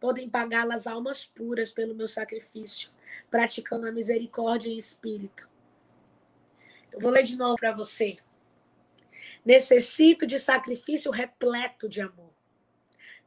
Podem 0.00 0.28
pagá-las 0.28 0.88
almas 0.88 1.24
puras 1.24 1.70
pelo 1.70 1.94
meu 1.94 2.08
sacrifício, 2.08 2.90
praticando 3.30 3.86
a 3.86 3.92
misericórdia 3.92 4.68
em 4.68 4.76
espírito. 4.76 5.48
Eu 6.90 6.98
vou 6.98 7.12
ler 7.12 7.22
de 7.22 7.36
novo 7.36 7.54
para 7.54 7.70
você. 7.70 8.18
Necessito 9.44 10.26
de 10.26 10.38
sacrifício 10.38 11.10
repleto 11.10 11.88
de 11.88 12.00
amor. 12.00 12.32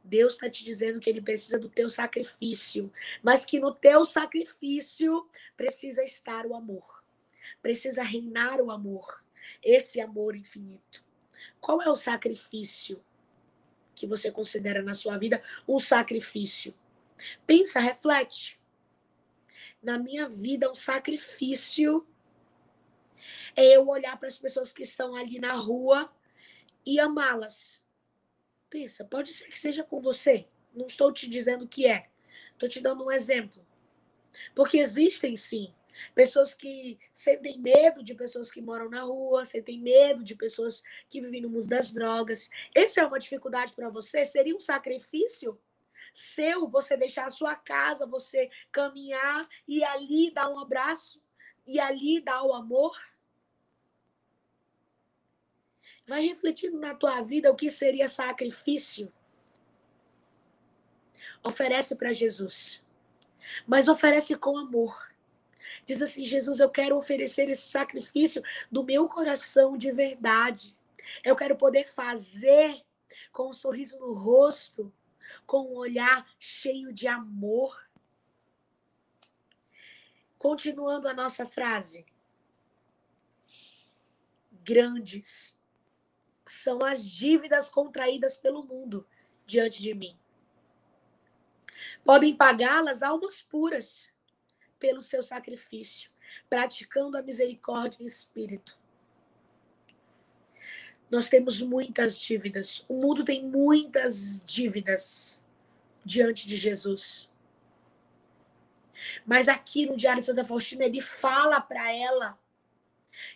Deus 0.02 0.34
está 0.34 0.48
te 0.48 0.64
dizendo 0.64 1.00
que 1.00 1.10
ele 1.10 1.20
precisa 1.20 1.58
do 1.58 1.68
teu 1.68 1.90
sacrifício, 1.90 2.90
mas 3.22 3.44
que 3.44 3.60
no 3.60 3.74
teu 3.74 4.04
sacrifício 4.04 5.28
precisa 5.56 6.02
estar 6.02 6.46
o 6.46 6.54
amor. 6.54 7.04
Precisa 7.60 8.02
reinar 8.02 8.60
o 8.60 8.70
amor, 8.70 9.22
esse 9.62 10.00
amor 10.00 10.34
infinito. 10.34 11.04
Qual 11.60 11.82
é 11.82 11.88
o 11.90 11.96
sacrifício 11.96 13.04
que 13.94 14.06
você 14.06 14.30
considera 14.30 14.82
na 14.82 14.94
sua 14.94 15.18
vida 15.18 15.42
um 15.66 15.78
sacrifício? 15.78 16.74
Pensa, 17.46 17.80
reflete. 17.80 18.58
Na 19.82 19.98
minha 19.98 20.28
vida, 20.28 20.70
um 20.70 20.74
sacrifício 20.74 22.06
é 23.56 23.76
eu 23.76 23.88
olhar 23.88 24.18
para 24.18 24.28
as 24.28 24.38
pessoas 24.38 24.72
que 24.72 24.82
estão 24.82 25.14
ali 25.14 25.38
na 25.38 25.52
rua 25.52 26.10
e 26.84 26.98
amá-las. 26.98 27.84
Pensa, 28.70 29.04
pode 29.04 29.32
ser 29.32 29.48
que 29.48 29.58
seja 29.58 29.82
com 29.82 30.00
você. 30.00 30.46
Não 30.74 30.86
estou 30.86 31.12
te 31.12 31.28
dizendo 31.28 31.66
que 31.66 31.86
é. 31.86 32.08
Estou 32.52 32.68
te 32.68 32.80
dando 32.80 33.04
um 33.04 33.10
exemplo. 33.10 33.66
Porque 34.54 34.78
existem 34.78 35.36
sim 35.36 35.74
pessoas 36.14 36.54
que 36.54 36.98
sentem 37.14 37.58
medo 37.58 38.02
de 38.02 38.14
pessoas 38.14 38.50
que 38.50 38.62
moram 38.62 38.88
na 38.88 39.02
rua, 39.02 39.44
sentem 39.44 39.80
medo 39.80 40.22
de 40.22 40.34
pessoas 40.34 40.82
que 41.10 41.20
vivem 41.20 41.40
no 41.40 41.50
mundo 41.50 41.66
das 41.66 41.92
drogas. 41.92 42.50
Essa 42.74 43.00
é 43.00 43.06
uma 43.06 43.18
dificuldade 43.18 43.74
para 43.74 43.88
você? 43.88 44.24
Seria 44.24 44.54
um 44.54 44.60
sacrifício 44.60 45.58
seu 46.14 46.68
você 46.68 46.96
deixar 46.96 47.26
a 47.26 47.30
sua 47.30 47.54
casa, 47.54 48.06
você 48.06 48.50
caminhar 48.70 49.48
e 49.66 49.82
ali 49.84 50.30
dar 50.30 50.48
um 50.48 50.58
abraço 50.58 51.20
e 51.66 51.78
ali 51.80 52.20
dar 52.20 52.42
o 52.42 52.52
amor? 52.52 52.96
Vai 56.08 56.22
refletindo 56.22 56.78
na 56.78 56.94
tua 56.94 57.20
vida 57.20 57.50
o 57.50 57.54
que 57.54 57.70
seria 57.70 58.08
sacrifício. 58.08 59.12
Oferece 61.44 61.94
para 61.96 62.14
Jesus. 62.14 62.82
Mas 63.66 63.88
oferece 63.88 64.34
com 64.34 64.56
amor. 64.56 65.14
Diz 65.84 66.00
assim: 66.00 66.24
Jesus, 66.24 66.60
eu 66.60 66.70
quero 66.70 66.96
oferecer 66.96 67.50
esse 67.50 67.68
sacrifício 67.68 68.42
do 68.72 68.82
meu 68.82 69.06
coração 69.06 69.76
de 69.76 69.92
verdade. 69.92 70.74
Eu 71.22 71.36
quero 71.36 71.56
poder 71.56 71.86
fazer 71.86 72.82
com 73.30 73.50
um 73.50 73.52
sorriso 73.52 73.98
no 73.98 74.14
rosto, 74.14 74.90
com 75.46 75.60
um 75.60 75.76
olhar 75.76 76.26
cheio 76.38 76.90
de 76.90 77.06
amor. 77.06 77.86
Continuando 80.38 81.06
a 81.06 81.12
nossa 81.12 81.44
frase. 81.44 82.06
Grandes 84.64 85.57
são 86.52 86.82
as 86.84 87.04
dívidas 87.04 87.68
contraídas 87.68 88.36
pelo 88.36 88.64
mundo 88.64 89.06
diante 89.46 89.82
de 89.82 89.94
mim. 89.94 90.18
Podem 92.04 92.34
pagá-las 92.34 93.02
almas 93.02 93.40
puras 93.40 94.08
pelo 94.78 95.00
seu 95.00 95.22
sacrifício, 95.22 96.10
praticando 96.48 97.16
a 97.16 97.22
misericórdia 97.22 98.02
em 98.02 98.06
espírito. 98.06 98.78
Nós 101.10 101.28
temos 101.28 101.60
muitas 101.62 102.18
dívidas. 102.18 102.84
O 102.88 103.00
mundo 103.00 103.24
tem 103.24 103.42
muitas 103.44 104.42
dívidas 104.44 105.42
diante 106.04 106.46
de 106.46 106.56
Jesus. 106.56 107.30
Mas 109.24 109.48
aqui 109.48 109.86
no 109.86 109.96
Diário 109.96 110.20
de 110.20 110.26
Santa 110.26 110.44
Faustina, 110.44 110.84
ele 110.84 111.00
fala 111.00 111.60
para 111.60 111.92
ela 111.92 112.38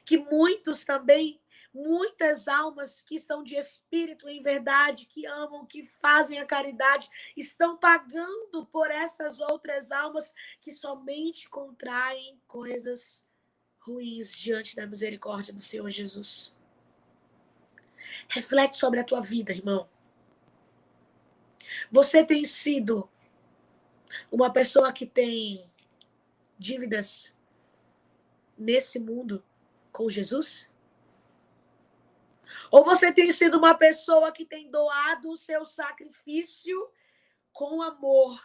que 0.05 0.19
muitos 0.19 0.85
também 0.85 1.41
Muitas 1.75 2.49
almas 2.49 3.01
que 3.01 3.15
estão 3.15 3.43
de 3.43 3.57
espírito 3.57 4.29
em 4.29 4.43
verdade, 4.43 5.07
que 5.07 5.27
amam, 5.27 5.65
que 5.65 5.85
fazem 5.85 6.39
a 6.39 6.45
caridade, 6.45 7.09
estão 7.37 7.79
pagando 7.79 8.67
por 8.67 8.91
essas 8.91 9.41
outras 9.41 9.91
almas 9.91 10.35
que 10.61 10.71
somente 10.71 11.49
contraem 11.49 12.39
coisas 12.47 13.25
ruins 13.79 14.33
diante 14.33 14.77
da 14.77 14.87
misericórdia 14.87 15.53
do 15.53 15.63
Senhor 15.63 15.89
Jesus. 15.91 16.53
Reflete 18.29 18.77
sobre 18.77 19.01
a 19.01 19.05
tua 19.05 19.21
vida, 19.21 19.53
irmão. 19.53 19.89
Você 21.91 22.25
tem 22.25 22.45
sido 22.45 23.09
uma 24.31 24.53
pessoa 24.53 24.93
que 24.93 25.07
tem 25.07 25.71
dívidas 26.59 27.35
nesse 28.59 28.99
mundo 28.99 29.45
com 29.91 30.09
Jesus? 30.11 30.71
Ou 32.71 32.85
você 32.85 33.13
tem 33.13 33.31
sido 33.33 33.59
uma 33.59 33.75
pessoa 33.75 34.33
que 34.33 34.45
tem 34.45 34.71
doado 34.71 35.31
o 35.31 35.37
seu 35.37 35.65
sacrifício 35.65 36.91
com 37.53 37.83
amor 37.83 38.41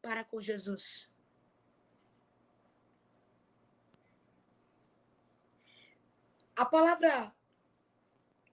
para 0.00 0.24
com 0.24 0.40
Jesus? 0.40 1.10
A 6.56 6.64
palavra 6.64 7.32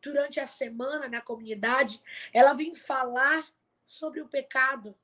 durante 0.06 0.40
a 0.40 0.46
semana 0.46 1.08
na 1.08 1.20
comunidade, 1.20 2.00
ela 2.32 2.54
vem 2.54 2.76
falar 2.76 3.52
sobre 3.86 4.22
o 4.22 4.28
pecado, 4.28 4.96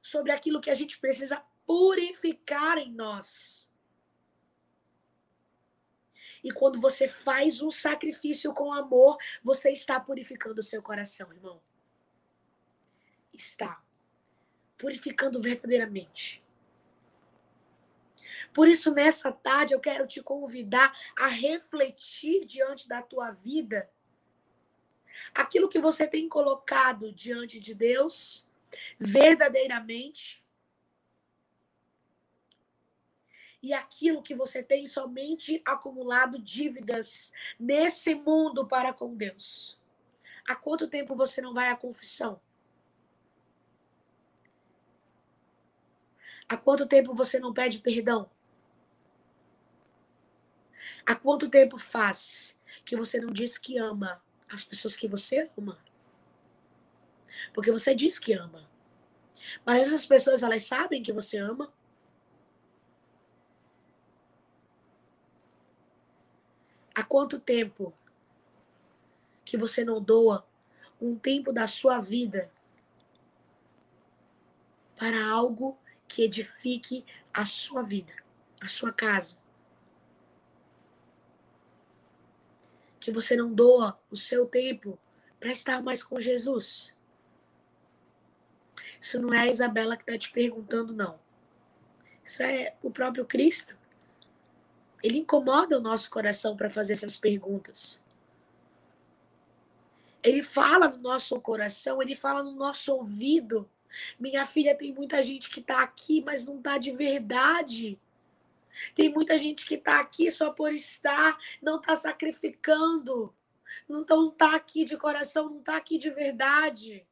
sobre 0.00 0.30
aquilo 0.30 0.60
que 0.60 0.70
a 0.70 0.74
gente 0.74 1.00
precisa 1.00 1.44
purificar 1.66 2.78
em 2.78 2.92
nós. 2.92 3.63
E 6.44 6.52
quando 6.52 6.78
você 6.78 7.08
faz 7.08 7.62
um 7.62 7.70
sacrifício 7.70 8.52
com 8.52 8.70
amor, 8.70 9.16
você 9.42 9.70
está 9.70 9.98
purificando 9.98 10.60
o 10.60 10.62
seu 10.62 10.82
coração, 10.82 11.32
irmão. 11.32 11.58
Está 13.32 13.82
purificando 14.76 15.40
verdadeiramente. 15.40 16.44
Por 18.52 18.68
isso, 18.68 18.92
nessa 18.92 19.32
tarde, 19.32 19.72
eu 19.72 19.80
quero 19.80 20.06
te 20.06 20.22
convidar 20.22 20.94
a 21.16 21.28
refletir 21.28 22.44
diante 22.44 22.86
da 22.86 23.00
tua 23.00 23.30
vida 23.30 23.90
aquilo 25.34 25.68
que 25.68 25.78
você 25.78 26.06
tem 26.06 26.28
colocado 26.28 27.10
diante 27.10 27.58
de 27.58 27.74
Deus 27.74 28.46
verdadeiramente 28.98 30.43
e 33.64 33.72
aquilo 33.72 34.20
que 34.20 34.34
você 34.34 34.62
tem 34.62 34.84
somente 34.84 35.62
acumulado 35.64 36.38
dívidas 36.38 37.32
nesse 37.58 38.14
mundo 38.14 38.66
para 38.66 38.92
com 38.92 39.16
Deus. 39.16 39.80
Há 40.46 40.54
quanto 40.54 40.86
tempo 40.86 41.16
você 41.16 41.40
não 41.40 41.54
vai 41.54 41.70
à 41.70 41.76
confissão? 41.76 42.38
Há 46.46 46.58
quanto 46.58 46.86
tempo 46.86 47.14
você 47.14 47.38
não 47.38 47.54
pede 47.54 47.78
perdão? 47.78 48.30
Há 51.06 51.14
quanto 51.14 51.48
tempo 51.48 51.78
faz 51.78 52.60
que 52.84 52.94
você 52.94 53.18
não 53.18 53.32
diz 53.32 53.56
que 53.56 53.78
ama 53.78 54.22
as 54.46 54.62
pessoas 54.62 54.94
que 54.94 55.08
você 55.08 55.50
ama? 55.56 55.82
Porque 57.54 57.72
você 57.72 57.94
diz 57.94 58.18
que 58.18 58.34
ama. 58.34 58.68
Mas 59.64 59.86
essas 59.86 60.04
pessoas, 60.04 60.42
elas 60.42 60.64
sabem 60.64 61.02
que 61.02 61.14
você 61.14 61.38
ama? 61.38 61.72
Há 66.94 67.02
quanto 67.02 67.40
tempo 67.40 67.92
que 69.44 69.56
você 69.56 69.84
não 69.84 70.00
doa 70.00 70.46
um 71.00 71.18
tempo 71.18 71.52
da 71.52 71.66
sua 71.66 72.00
vida 72.00 72.50
para 74.96 75.28
algo 75.28 75.76
que 76.06 76.22
edifique 76.22 77.04
a 77.32 77.44
sua 77.44 77.82
vida, 77.82 78.14
a 78.60 78.68
sua 78.68 78.92
casa? 78.92 79.38
Que 83.00 83.10
você 83.10 83.36
não 83.36 83.52
doa 83.52 83.98
o 84.10 84.16
seu 84.16 84.46
tempo 84.46 84.98
para 85.40 85.50
estar 85.50 85.82
mais 85.82 86.02
com 86.02 86.20
Jesus? 86.20 86.94
Isso 89.00 89.20
não 89.20 89.34
é 89.34 89.40
a 89.40 89.48
Isabela 89.48 89.96
que 89.96 90.02
está 90.02 90.16
te 90.16 90.30
perguntando, 90.30 90.94
não. 90.94 91.18
Isso 92.24 92.42
é 92.42 92.74
o 92.82 92.90
próprio 92.90 93.26
Cristo. 93.26 93.76
Ele 95.04 95.18
incomoda 95.18 95.76
o 95.76 95.82
nosso 95.82 96.10
coração 96.10 96.56
para 96.56 96.70
fazer 96.70 96.94
essas 96.94 97.14
perguntas. 97.14 98.02
Ele 100.22 100.42
fala 100.42 100.88
no 100.88 100.96
nosso 100.96 101.38
coração, 101.42 102.00
ele 102.00 102.14
fala 102.14 102.42
no 102.42 102.52
nosso 102.52 102.90
ouvido. 102.90 103.68
Minha 104.18 104.46
filha, 104.46 104.74
tem 104.74 104.94
muita 104.94 105.22
gente 105.22 105.50
que 105.50 105.60
está 105.60 105.82
aqui, 105.82 106.22
mas 106.24 106.46
não 106.46 106.56
está 106.56 106.78
de 106.78 106.90
verdade. 106.90 108.00
Tem 108.94 109.12
muita 109.12 109.38
gente 109.38 109.66
que 109.66 109.74
está 109.74 110.00
aqui 110.00 110.30
só 110.30 110.50
por 110.50 110.72
estar, 110.72 111.38
não 111.60 111.76
está 111.76 111.94
sacrificando, 111.96 113.34
não 113.86 114.30
está 114.30 114.56
aqui 114.56 114.86
de 114.86 114.96
coração, 114.96 115.50
não 115.50 115.58
está 115.58 115.76
aqui 115.76 115.98
de 115.98 116.08
verdade. 116.08 117.06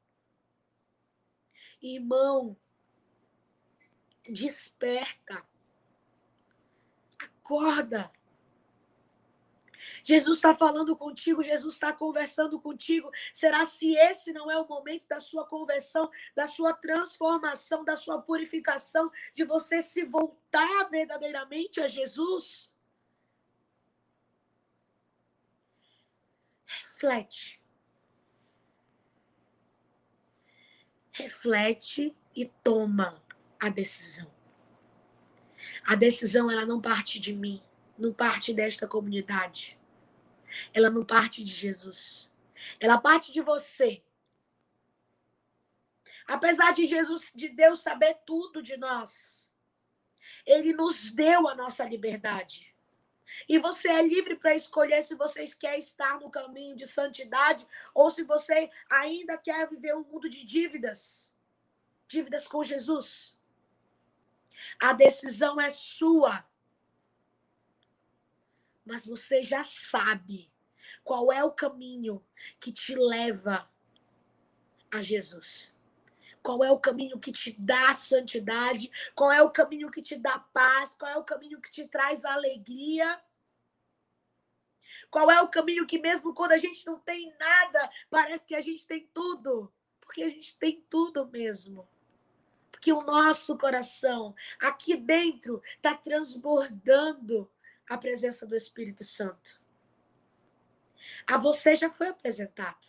Irmão, 1.83 2.57
desperta, 4.27 5.45
acorda. 7.43 8.11
Jesus 10.05 10.37
está 10.39 10.55
falando 10.55 10.97
contigo, 10.97 11.43
Jesus 11.43 11.75
está 11.75 11.93
conversando 11.93 12.61
contigo. 12.61 13.11
Será 13.33 13.67
se 13.67 13.97
esse 13.97 14.33
não 14.33 14.49
é 14.49 14.57
o 14.57 14.67
momento 14.67 15.07
da 15.09 15.19
sua 15.19 15.45
conversão, 15.45 16.09
da 16.37 16.47
sua 16.47 16.73
transformação, 16.73 17.85
da 17.85 17.97
sua 17.97 18.23
purificação, 18.23 19.11
de 19.35 19.45
você 19.45 19.83
se 19.83 20.05
voltar 20.05 20.89
verdadeiramente 20.89 21.81
a 21.81 21.89
Jesus? 21.89 22.73
Reflete. 26.65 27.61
Reflete 31.11 32.17
e 32.35 32.47
toma 32.47 33.21
a 33.61 33.69
decisão. 33.69 34.42
A 35.85 35.95
decisão 35.95 36.51
ela 36.51 36.65
não 36.65 36.81
parte 36.81 37.19
de 37.19 37.33
mim, 37.33 37.63
não 37.99 38.13
parte 38.13 38.55
desta 38.55 38.87
comunidade. 38.87 39.79
Ela 40.73 40.91
não 40.91 41.05
parte 41.05 41.43
de 41.43 41.53
Jesus. 41.53 42.31
Ela 42.79 42.99
parte 42.99 43.33
de 43.33 43.41
você. 43.41 44.03
Apesar 46.27 46.73
de 46.73 46.87
Jesus, 46.87 47.33
de 47.35 47.49
Deus 47.49 47.81
saber 47.83 48.19
tudo 48.25 48.63
de 48.63 48.77
nós, 48.77 49.49
ele 50.47 50.73
nos 50.73 51.11
deu 51.11 51.49
a 51.49 51.55
nossa 51.55 51.85
liberdade. 51.85 52.73
E 53.49 53.59
você 53.59 53.89
é 53.89 54.03
livre 54.03 54.37
para 54.37 54.55
escolher 54.55 55.03
se 55.03 55.15
você 55.15 55.47
quer 55.47 55.79
estar 55.79 56.21
no 56.21 56.31
caminho 56.31 56.77
de 56.77 56.87
santidade 56.87 57.67
ou 57.95 58.11
se 58.11 58.23
você 58.23 58.71
ainda 58.91 59.39
quer 59.39 59.69
viver 59.69 59.95
um 59.97 60.05
mundo 60.05 60.29
de 60.29 60.45
dívidas. 60.45 61.31
Dívidas 62.07 62.47
com 62.47 62.63
Jesus. 62.63 63.35
A 64.81 64.93
decisão 64.93 65.61
é 65.61 65.71
sua 65.71 66.45
mas 68.85 69.07
você 69.07 69.43
já 69.43 69.63
sabe 69.63 70.51
qual 71.05 71.33
é 71.33 71.43
o 71.43 71.53
caminho 71.53 72.25
que 72.61 72.73
te 72.73 72.95
leva 72.95 73.69
a 74.91 75.03
Jesus. 75.03 75.73
Qual 76.43 76.65
é 76.65 76.71
o 76.71 76.79
caminho 76.79 77.19
que 77.19 77.31
te 77.31 77.55
dá 77.59 77.95
santidade? 77.95 78.91
Qual 79.15 79.31
é 79.31 79.41
o 79.41 79.51
caminho 79.51 79.91
que 79.91 80.03
te 80.03 80.17
dá 80.17 80.39
paz? 80.39 80.95
Qual 80.95 81.11
é 81.11 81.17
o 81.17 81.25
caminho 81.25 81.61
que 81.61 81.71
te 81.71 81.87
traz 81.87 82.25
alegria? 82.25 83.21
Qual 85.09 85.31
é 85.31 85.41
o 85.41 85.49
caminho 85.49 85.87
que, 85.87 85.99
mesmo 85.99 86.35
quando 86.35 86.53
a 86.53 86.59
gente 86.59 86.85
não 86.85 86.99
tem 86.99 87.33
nada, 87.39 87.91
parece 88.11 88.45
que 88.45 88.55
a 88.55 88.61
gente 88.61 88.85
tem 88.85 89.09
tudo? 89.15 89.73
Porque 90.01 90.23
a 90.23 90.29
gente 90.29 90.57
tem 90.59 90.85
tudo 90.91 91.27
mesmo. 91.29 91.89
Porque 92.83 92.93
o 92.93 93.03
nosso 93.03 93.57
coração, 93.57 94.35
aqui 94.61 94.97
dentro, 94.97 95.63
está 95.77 95.95
transbordando 95.95 97.49
a 97.89 97.97
presença 97.97 98.45
do 98.45 98.57
Espírito 98.57 99.05
Santo. 99.05 99.63
A 101.25 101.39
você 101.39 101.77
já 101.77 101.89
foi 101.89 102.09
apresentado. 102.09 102.89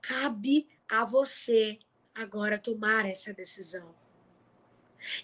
Cabe 0.00 0.66
a 0.90 1.04
você 1.04 1.78
agora 2.14 2.58
tomar 2.58 3.04
essa 3.04 3.34
decisão. 3.34 3.94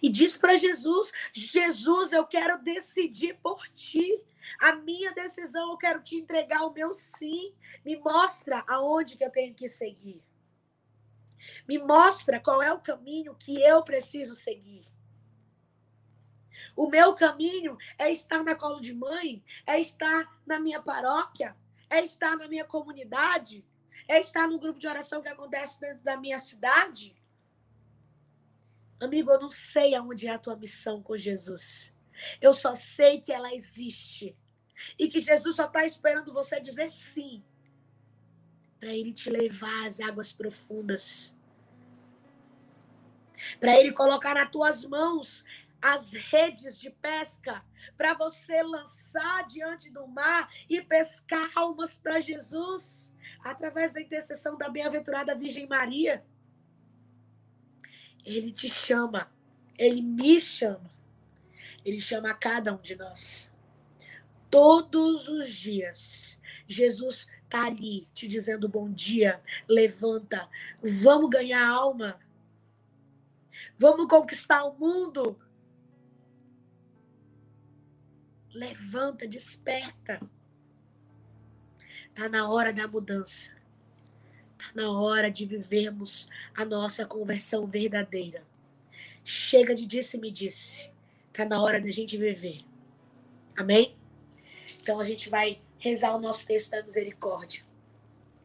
E 0.03 0.11
diz 0.11 0.37
para 0.37 0.55
Jesus: 0.55 1.11
Jesus, 1.33 2.13
eu 2.13 2.27
quero 2.27 2.63
decidir 2.63 3.39
por 3.43 3.67
ti. 3.69 4.23
A 4.61 4.75
minha 4.75 5.15
decisão, 5.15 5.71
eu 5.71 5.79
quero 5.79 6.03
te 6.03 6.17
entregar 6.17 6.61
o 6.67 6.75
meu 6.75 6.93
sim. 6.93 7.55
Me 7.83 7.97
mostra 7.97 8.63
aonde 8.69 9.17
que 9.17 9.25
eu 9.25 9.31
tenho 9.31 9.55
que 9.55 9.67
seguir. 9.67 10.23
Me 11.67 11.79
mostra 11.79 12.41
qual 12.41 12.63
é 12.63 12.73
o 12.73 12.81
caminho 12.81 13.35
que 13.35 13.61
eu 13.63 13.83
preciso 13.83 14.35
seguir. 14.35 14.85
O 16.75 16.89
meu 16.89 17.15
caminho 17.15 17.77
é 17.99 18.11
estar 18.11 18.43
na 18.43 18.55
colo 18.55 18.81
de 18.81 18.95
mãe, 18.95 19.45
é 19.67 19.81
estar 19.81 20.41
na 20.47 20.59
minha 20.59 20.81
paróquia, 20.81 21.57
é 21.91 22.03
estar 22.03 22.37
na 22.37 22.49
minha 22.49 22.65
comunidade, 22.65 23.65
é 24.09 24.21
estar 24.21 24.49
no 24.49 24.59
grupo 24.59 24.79
de 24.79 24.87
oração 24.87 25.23
que 25.23 25.29
acontece 25.29 25.81
dentro 25.81 26.03
da 26.03 26.17
minha 26.17 26.39
cidade. 26.39 27.15
Amigo, 29.01 29.31
eu 29.31 29.41
não 29.41 29.51
sei 29.51 29.95
aonde 29.95 30.29
é 30.29 30.31
a 30.31 30.39
tua 30.39 30.57
missão 30.57 31.03
com 31.03 31.17
Jesus. 31.17 31.93
Eu 32.41 32.55
só 32.55 32.75
sei 32.75 33.21
que 33.21 33.33
ela 33.33 33.53
existe. 33.55 34.37
E 34.99 35.09
que 35.09 35.21
Jesus 35.21 35.57
só 35.57 35.67
está 35.67 35.85
esperando 35.85 36.33
você 36.33 36.61
dizer 36.61 36.91
sim. 36.91 37.45
Para 38.83 38.92
ele 38.92 39.12
te 39.12 39.31
levar 39.31 39.87
às 39.87 40.01
águas 40.01 40.33
profundas. 40.33 41.33
Para 43.61 43.79
ele 43.79 43.92
colocar 43.92 44.35
nas 44.35 44.51
tuas 44.51 44.85
mãos 44.85 45.45
as 45.81 46.12
redes 46.12 46.81
de 46.81 46.90
pesca 46.90 47.64
para 47.97 48.12
você 48.14 48.61
lançar 48.61 49.47
diante 49.47 49.88
do 49.88 50.05
mar 50.09 50.53
e 50.68 50.83
pescar 50.83 51.49
almas 51.55 51.97
para 51.97 52.18
Jesus 52.18 53.09
através 53.45 53.92
da 53.92 54.01
intercessão 54.01 54.59
da 54.59 54.68
bem-aventurada 54.68 55.33
Virgem 55.33 55.68
Maria. 55.68 56.25
Ele 58.27 58.51
te 58.51 58.68
chama, 58.68 59.33
ele 59.79 60.03
me 60.03 60.40
chama, 60.40 60.90
ele 61.85 62.01
chama 62.01 62.31
a 62.31 62.35
cada 62.35 62.75
um 62.75 62.83
de 62.83 62.97
nós. 62.97 63.55
Todos 64.51 65.29
os 65.29 65.49
dias, 65.49 66.37
Jesus 66.66 67.29
está 67.53 67.67
ali 67.67 68.09
te 68.15 68.27
dizendo 68.27 68.67
bom 68.67 68.91
dia, 68.91 69.43
levanta, 69.69 70.49
vamos 70.83 71.29
ganhar 71.29 71.69
alma, 71.69 72.19
vamos 73.79 74.07
conquistar 74.09 74.65
o 74.65 74.75
mundo. 74.75 75.38
Levanta, 78.55 79.27
desperta. 79.27 80.21
Está 82.09 82.29
na 82.29 82.51
hora 82.51 82.73
da 82.73 82.87
mudança. 82.87 83.57
Está 84.53 84.73
na 84.75 84.91
hora 84.91 85.31
de 85.31 85.47
vivermos 85.47 86.29
a 86.55 86.65
nossa 86.65 87.07
conversão 87.07 87.67
verdadeira. 87.67 88.45
Chega 89.25 89.75
de 89.75 89.87
disse-me 89.87 90.31
disse. 90.31 90.91
Está 91.29 91.47
na 91.47 91.62
hora 91.62 91.81
da 91.81 91.91
gente 91.91 92.19
viver. 92.19 92.62
Amém? 93.57 93.97
Então 94.83 95.01
a 95.01 95.05
gente 95.05 95.31
vai 95.31 95.62
rezar 95.83 96.14
o 96.14 96.21
nosso 96.21 96.47
texto 96.47 96.71
da 96.71 96.83
misericórdia. 96.83 97.64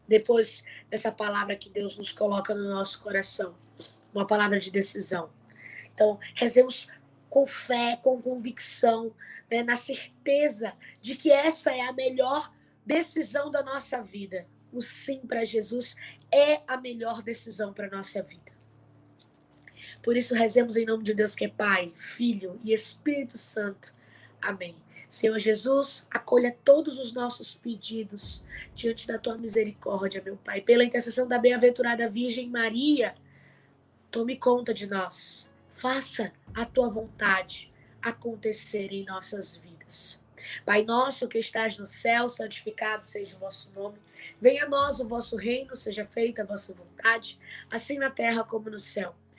Depois 0.08 0.64
dessa 0.90 1.12
palavra 1.12 1.56
que 1.56 1.70
Deus 1.70 1.96
nos 1.96 2.12
coloca 2.12 2.56
no 2.56 2.68
nosso 2.68 3.00
coração. 3.00 3.56
Uma 4.12 4.26
palavra 4.26 4.60
de 4.60 4.72
decisão. 4.72 5.30
Então, 5.94 6.20
rezemos 6.34 6.88
com 7.30 7.46
fé, 7.46 8.00
com 8.02 8.20
convicção, 8.20 9.14
né, 9.52 9.62
na 9.62 9.78
certeza 9.78 10.74
de 11.00 11.16
que 11.16 11.32
essa 11.32 11.72
é 11.76 11.82
a 11.82 11.94
melhor 11.94 12.52
decisão 12.84 13.52
da 13.52 13.62
nossa 13.62 14.02
vida. 14.02 14.48
O 14.74 14.82
sim 14.82 15.20
para 15.20 15.46
Jesus 15.46 15.96
é 16.34 16.62
a 16.68 16.78
melhor 16.78 17.22
decisão 17.22 17.72
para 17.72 17.88
nossa 17.88 18.24
vida. 18.24 18.52
Por 20.02 20.18
isso, 20.18 20.34
rezemos 20.34 20.76
em 20.76 20.86
nome 20.86 21.04
de 21.04 21.14
Deus 21.14 21.36
que 21.36 21.46
é 21.46 21.50
Pai, 21.50 21.94
Filho 21.96 22.60
e 22.64 22.74
Espírito 22.74 23.38
Santo. 23.38 23.94
Amém. 24.42 24.76
Senhor 25.10 25.40
Jesus, 25.40 26.06
acolha 26.12 26.56
todos 26.66 27.00
os 27.00 27.14
nossos 27.14 27.56
pedidos 27.56 28.44
diante 28.76 29.08
da 29.08 29.18
tua 29.18 29.38
misericórdia, 29.38 30.22
meu 30.24 30.36
Pai. 30.36 30.60
Pela 30.60 30.84
intercessão 30.84 31.28
da 31.28 31.38
bem-aventurada 31.38 32.10
Virgem 32.10 32.50
Maria, 32.50 33.16
tome 34.12 34.36
conta 34.36 34.74
de 34.74 34.86
nós. 34.86 35.50
Faça 35.70 36.34
a 36.54 36.66
tua 36.66 36.90
vontade 36.90 37.72
acontecer 38.02 38.92
em 38.92 39.06
nossas 39.06 39.56
vidas. 39.56 40.20
Pai 40.66 40.84
nosso 40.84 41.28
que 41.28 41.40
estás 41.40 41.78
no 41.78 41.88
céu, 41.88 42.30
santificado 42.30 43.06
seja 43.06 43.36
o 43.36 43.40
vosso 43.40 43.72
nome. 43.74 43.98
Venha 44.42 44.66
a 44.66 44.70
nós 44.70 45.00
o 45.00 45.08
vosso 45.08 45.36
reino, 45.36 45.76
seja 45.76 46.06
feita 46.06 46.42
a 46.42 46.46
vossa 46.46 46.74
vontade, 46.74 47.40
assim 47.72 47.98
na 47.98 48.10
terra 48.10 48.44
como 48.44 48.70
no 48.70 48.80
céu. 48.80 49.16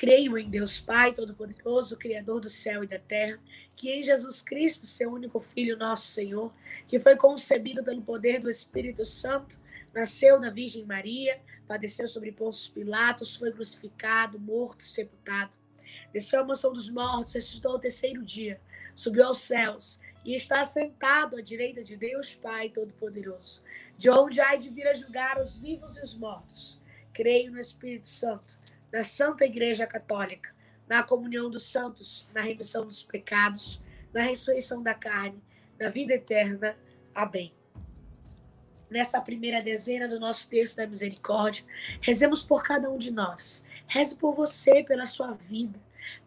Creio 0.00 0.38
em 0.38 0.48
Deus 0.48 0.80
Pai 0.80 1.12
Todo-Poderoso, 1.12 1.94
Criador 1.94 2.40
do 2.40 2.48
céu 2.48 2.82
e 2.82 2.86
da 2.86 2.98
terra, 2.98 3.38
que 3.76 3.90
em 3.90 4.02
Jesus 4.02 4.40
Cristo, 4.40 4.86
seu 4.86 5.12
único 5.12 5.40
Filho, 5.40 5.76
nosso 5.76 6.06
Senhor, 6.06 6.50
que 6.88 6.98
foi 6.98 7.16
concebido 7.16 7.84
pelo 7.84 8.00
poder 8.00 8.40
do 8.40 8.48
Espírito 8.48 9.04
Santo, 9.04 9.58
nasceu 9.92 10.40
da 10.40 10.48
Virgem 10.48 10.86
Maria, 10.86 11.38
padeceu 11.68 12.08
sobre 12.08 12.32
Pôncio 12.32 12.72
Pilatos, 12.72 13.36
foi 13.36 13.52
crucificado, 13.52 14.40
morto, 14.40 14.82
sepultado, 14.84 15.52
desceu 16.10 16.40
à 16.40 16.44
mansão 16.44 16.72
dos 16.72 16.88
mortos, 16.88 17.34
ressuscitou 17.34 17.72
ao 17.72 17.78
terceiro 17.78 18.24
dia, 18.24 18.58
subiu 18.94 19.26
aos 19.26 19.42
céus 19.42 20.00
e 20.24 20.34
está 20.34 20.64
sentado 20.64 21.36
à 21.36 21.42
direita 21.42 21.82
de 21.82 21.98
Deus 21.98 22.34
Pai 22.34 22.70
Todo-Poderoso, 22.70 23.62
de 23.98 24.08
onde 24.08 24.40
há 24.40 24.56
de 24.56 24.70
vir 24.70 24.86
a 24.86 24.94
julgar 24.94 25.38
os 25.42 25.58
vivos 25.58 25.98
e 25.98 26.00
os 26.00 26.16
mortos. 26.16 26.80
Creio 27.12 27.52
no 27.52 27.60
Espírito 27.60 28.06
Santo 28.06 28.58
da 28.90 29.04
Santa 29.04 29.44
Igreja 29.44 29.86
Católica, 29.86 30.54
na 30.88 31.02
comunhão 31.02 31.48
dos 31.48 31.70
santos, 31.70 32.28
na 32.34 32.40
remissão 32.40 32.86
dos 32.86 33.02
pecados, 33.02 33.80
na 34.12 34.22
ressurreição 34.22 34.82
da 34.82 34.94
carne, 34.94 35.40
na 35.78 35.88
vida 35.88 36.14
eterna. 36.14 36.76
Amém. 37.14 37.52
Nessa 38.90 39.20
primeira 39.20 39.62
dezena 39.62 40.08
do 40.08 40.18
nosso 40.18 40.48
texto 40.48 40.76
da 40.76 40.86
misericórdia, 40.86 41.64
rezemos 42.00 42.42
por 42.42 42.62
cada 42.64 42.90
um 42.90 42.98
de 42.98 43.12
nós. 43.12 43.64
Reze 43.86 44.16
por 44.16 44.34
você, 44.34 44.82
pela 44.82 45.06
sua 45.06 45.32
vida. 45.32 45.78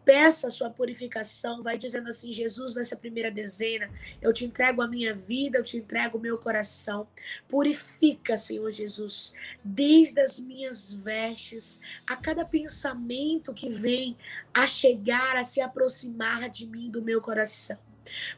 Peça 0.04 0.48
a 0.48 0.50
sua 0.50 0.70
purificação, 0.70 1.62
vai 1.62 1.78
dizendo 1.78 2.08
assim: 2.10 2.32
Jesus, 2.32 2.74
nessa 2.74 2.96
primeira 2.96 3.30
dezena, 3.30 3.90
eu 4.20 4.32
te 4.32 4.44
entrego 4.44 4.82
a 4.82 4.88
minha 4.88 5.14
vida, 5.14 5.58
eu 5.58 5.64
te 5.64 5.76
entrego 5.76 6.18
o 6.18 6.20
meu 6.20 6.38
coração. 6.38 7.06
Purifica, 7.48 8.36
Senhor 8.36 8.70
Jesus, 8.70 9.32
desde 9.62 10.20
as 10.20 10.38
minhas 10.38 10.92
vestes, 10.92 11.80
a 12.08 12.16
cada 12.16 12.44
pensamento 12.44 13.54
que 13.54 13.70
vem 13.70 14.16
a 14.52 14.66
chegar, 14.66 15.36
a 15.36 15.44
se 15.44 15.60
aproximar 15.60 16.48
de 16.50 16.66
mim, 16.66 16.90
do 16.90 17.02
meu 17.02 17.20
coração. 17.20 17.78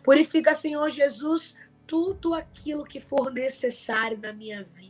Purifica, 0.03 0.55
Senhor 0.55 0.89
Jesus, 0.91 1.57
tudo 1.87 2.35
aquilo 2.35 2.85
que 2.85 3.01
for 3.01 3.33
necessário 3.33 4.19
na 4.19 4.33
minha 4.33 4.63
vida. 4.63 4.86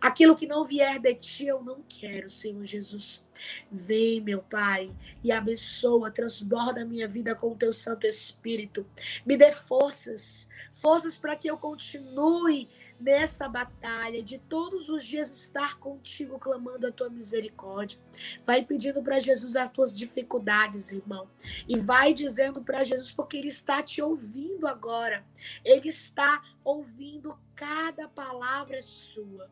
Aquilo 0.00 0.36
que 0.36 0.46
não 0.46 0.64
vier 0.64 0.98
de 0.98 1.14
ti, 1.14 1.46
eu 1.46 1.62
não 1.62 1.82
quero, 1.88 2.28
Senhor 2.28 2.64
Jesus. 2.64 3.24
Vem, 3.70 4.20
meu 4.20 4.42
Pai, 4.42 4.90
e 5.22 5.30
abençoa, 5.30 6.10
transborda 6.10 6.82
a 6.82 6.84
minha 6.84 7.06
vida 7.06 7.34
com 7.34 7.52
o 7.52 7.56
teu 7.56 7.72
Santo 7.72 8.06
Espírito. 8.06 8.86
Me 9.24 9.36
dê 9.36 9.52
forças, 9.52 10.48
forças 10.72 11.16
para 11.16 11.36
que 11.36 11.48
eu 11.48 11.56
continue 11.56 12.68
nessa 13.00 13.48
batalha 13.48 14.22
de 14.22 14.38
todos 14.38 14.88
os 14.88 15.04
dias 15.04 15.30
estar 15.30 15.78
contigo, 15.78 16.38
clamando 16.38 16.86
a 16.86 16.92
tua 16.92 17.08
misericórdia. 17.08 17.98
Vai 18.44 18.64
pedindo 18.64 19.02
para 19.02 19.20
Jesus 19.20 19.56
as 19.56 19.70
tuas 19.70 19.96
dificuldades, 19.96 20.92
irmão. 20.92 21.28
E 21.68 21.78
vai 21.78 22.12
dizendo 22.12 22.62
para 22.62 22.84
Jesus, 22.84 23.12
porque 23.12 23.36
Ele 23.36 23.48
está 23.48 23.82
te 23.82 24.02
ouvindo 24.02 24.66
agora. 24.66 25.24
Ele 25.64 25.88
está 25.88 26.42
ouvindo 26.64 27.38
cada 27.54 28.08
palavra 28.08 28.82
sua. 28.82 29.50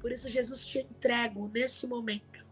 Por 0.00 0.10
isso, 0.10 0.28
Jesus, 0.28 0.64
te 0.64 0.80
entrego 0.80 1.50
nesse 1.52 1.86
momento. 1.86 2.46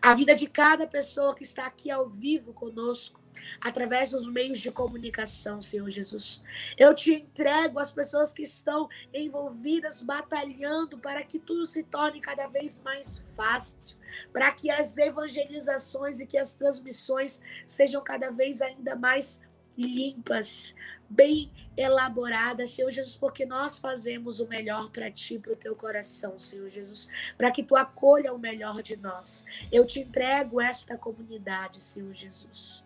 A 0.00 0.14
vida 0.14 0.34
de 0.34 0.46
cada 0.46 0.86
pessoa 0.86 1.34
que 1.34 1.44
está 1.44 1.66
aqui 1.66 1.90
ao 1.90 2.08
vivo 2.08 2.52
conosco 2.52 3.20
através 3.60 4.10
dos 4.10 4.30
meios 4.30 4.60
de 4.60 4.70
comunicação, 4.70 5.60
Senhor 5.62 5.90
Jesus. 5.90 6.42
Eu 6.76 6.94
te 6.94 7.14
entrego 7.14 7.78
as 7.78 7.90
pessoas 7.90 8.32
que 8.32 8.42
estão 8.42 8.88
envolvidas, 9.12 10.02
batalhando 10.02 10.98
para 10.98 11.22
que 11.22 11.38
tudo 11.38 11.66
se 11.66 11.82
torne 11.82 12.20
cada 12.20 12.46
vez 12.46 12.80
mais 12.80 13.22
fácil, 13.34 13.96
para 14.32 14.50
que 14.52 14.70
as 14.70 14.96
evangelizações 14.96 16.20
e 16.20 16.26
que 16.26 16.38
as 16.38 16.54
transmissões 16.54 17.42
sejam 17.66 18.02
cada 18.02 18.30
vez 18.30 18.60
ainda 18.60 18.94
mais 18.94 19.40
limpas, 19.76 20.74
bem 21.08 21.52
elaboradas, 21.76 22.70
Senhor 22.70 22.90
Jesus, 22.90 23.16
porque 23.16 23.44
nós 23.44 23.78
fazemos 23.78 24.40
o 24.40 24.48
melhor 24.48 24.90
para 24.90 25.10
ti, 25.10 25.38
para 25.38 25.52
o 25.52 25.56
teu 25.56 25.76
coração, 25.76 26.38
Senhor 26.38 26.70
Jesus, 26.70 27.08
para 27.36 27.50
que 27.50 27.62
tu 27.62 27.76
acolha 27.76 28.32
o 28.32 28.38
melhor 28.38 28.82
de 28.82 28.96
nós. 28.96 29.44
Eu 29.70 29.86
te 29.86 30.00
entrego 30.00 30.60
esta 30.60 30.96
comunidade, 30.96 31.82
Senhor 31.82 32.14
Jesus. 32.14 32.85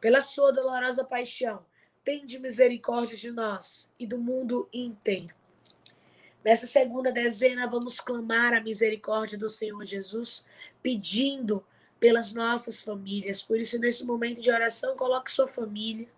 pela 0.00 0.22
sua 0.22 0.52
dolorosa 0.52 1.04
paixão, 1.04 1.64
tende 2.04 2.38
misericórdia 2.38 3.16
de 3.16 3.30
nós 3.30 3.92
e 3.98 4.06
do 4.06 4.18
mundo 4.18 4.68
inteiro. 4.72 5.34
Nessa 6.44 6.66
segunda 6.66 7.10
dezena, 7.10 7.66
vamos 7.66 8.00
clamar 8.00 8.54
a 8.54 8.60
misericórdia 8.60 9.36
do 9.36 9.50
Senhor 9.50 9.84
Jesus, 9.84 10.44
pedindo 10.82 11.64
pelas 11.98 12.32
nossas 12.32 12.80
famílias. 12.80 13.42
Por 13.42 13.58
isso, 13.58 13.78
nesse 13.78 14.06
momento 14.06 14.40
de 14.40 14.50
oração, 14.50 14.96
coloque 14.96 15.30
sua 15.30 15.48
família, 15.48 16.08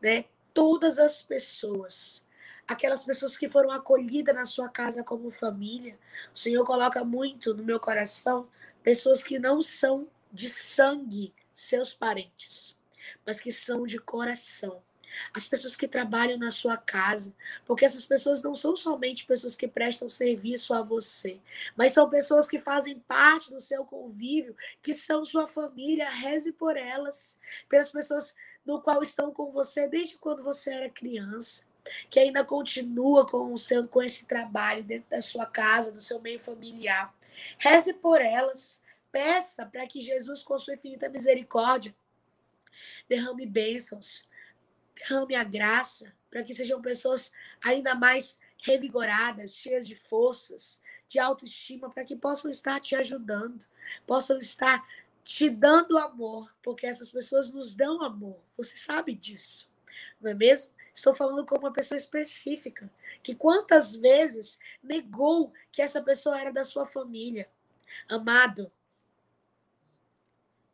né? 0.00 0.24
Todas 0.54 0.98
as 0.98 1.20
pessoas, 1.20 2.24
aquelas 2.66 3.04
pessoas 3.04 3.36
que 3.36 3.48
foram 3.48 3.70
acolhidas 3.70 4.34
na 4.34 4.46
sua 4.46 4.68
casa 4.68 5.02
como 5.02 5.30
família. 5.30 5.98
O 6.34 6.38
Senhor 6.38 6.64
coloca 6.64 7.04
muito 7.04 7.52
no 7.52 7.64
meu 7.64 7.80
coração 7.80 8.48
pessoas 8.82 9.22
que 9.22 9.38
não 9.38 9.60
são 9.60 10.08
de 10.32 10.48
sangue 10.48 11.34
seus 11.52 11.92
parentes 11.92 12.75
mas 13.24 13.40
que 13.40 13.50
são 13.52 13.86
de 13.86 13.98
coração. 13.98 14.82
As 15.32 15.48
pessoas 15.48 15.74
que 15.74 15.88
trabalham 15.88 16.38
na 16.38 16.50
sua 16.50 16.76
casa, 16.76 17.34
porque 17.64 17.84
essas 17.84 18.04
pessoas 18.04 18.42
não 18.42 18.54
são 18.54 18.76
somente 18.76 19.24
pessoas 19.24 19.56
que 19.56 19.66
prestam 19.66 20.08
serviço 20.08 20.74
a 20.74 20.82
você, 20.82 21.40
mas 21.74 21.92
são 21.92 22.08
pessoas 22.08 22.48
que 22.48 22.58
fazem 22.58 22.98
parte 23.00 23.50
do 23.50 23.60
seu 23.60 23.84
convívio, 23.84 24.56
que 24.82 24.92
são 24.92 25.24
sua 25.24 25.48
família. 25.48 26.08
Reze 26.08 26.52
por 26.52 26.76
elas, 26.76 27.38
pelas 27.68 27.90
pessoas 27.90 28.34
no 28.64 28.80
qual 28.80 29.02
estão 29.02 29.32
com 29.32 29.50
você 29.50 29.88
desde 29.88 30.18
quando 30.18 30.42
você 30.42 30.70
era 30.70 30.90
criança 30.90 31.64
que 32.10 32.18
ainda 32.18 32.44
continua 32.44 33.24
com 33.28 33.52
o 33.52 33.58
seu 33.58 33.86
com 33.88 34.02
esse 34.02 34.26
trabalho 34.26 34.82
dentro 34.82 35.08
da 35.08 35.22
sua 35.22 35.46
casa, 35.46 35.92
do 35.92 36.00
seu 36.00 36.20
meio 36.20 36.40
familiar. 36.40 37.14
Reze 37.58 37.92
por 37.94 38.20
elas, 38.20 38.82
peça 39.12 39.64
para 39.64 39.86
que 39.86 40.02
Jesus 40.02 40.42
com 40.42 40.58
sua 40.58 40.74
infinita 40.74 41.08
misericórdia 41.08 41.94
derrame 43.08 43.46
bênçãos, 43.46 44.26
derrame 44.94 45.34
a 45.34 45.44
graça, 45.44 46.12
para 46.30 46.42
que 46.42 46.54
sejam 46.54 46.80
pessoas 46.82 47.32
ainda 47.64 47.94
mais 47.94 48.40
revigoradas, 48.58 49.54
cheias 49.54 49.86
de 49.86 49.94
forças, 49.94 50.80
de 51.08 51.18
autoestima, 51.18 51.90
para 51.90 52.04
que 52.04 52.16
possam 52.16 52.50
estar 52.50 52.80
te 52.80 52.96
ajudando, 52.96 53.64
possam 54.06 54.38
estar 54.38 54.84
te 55.22 55.48
dando 55.50 55.98
amor, 55.98 56.54
porque 56.62 56.86
essas 56.86 57.10
pessoas 57.10 57.52
nos 57.52 57.74
dão 57.74 58.02
amor. 58.02 58.40
Você 58.56 58.76
sabe 58.76 59.14
disso, 59.14 59.68
não 60.20 60.30
é 60.30 60.34
mesmo? 60.34 60.72
Estou 60.94 61.14
falando 61.14 61.44
com 61.44 61.56
uma 61.58 61.72
pessoa 61.72 61.98
específica, 61.98 62.90
que 63.22 63.34
quantas 63.34 63.94
vezes 63.94 64.58
negou 64.82 65.52
que 65.70 65.82
essa 65.82 66.00
pessoa 66.00 66.40
era 66.40 66.50
da 66.50 66.64
sua 66.64 66.86
família. 66.86 67.50
Amado, 68.08 68.72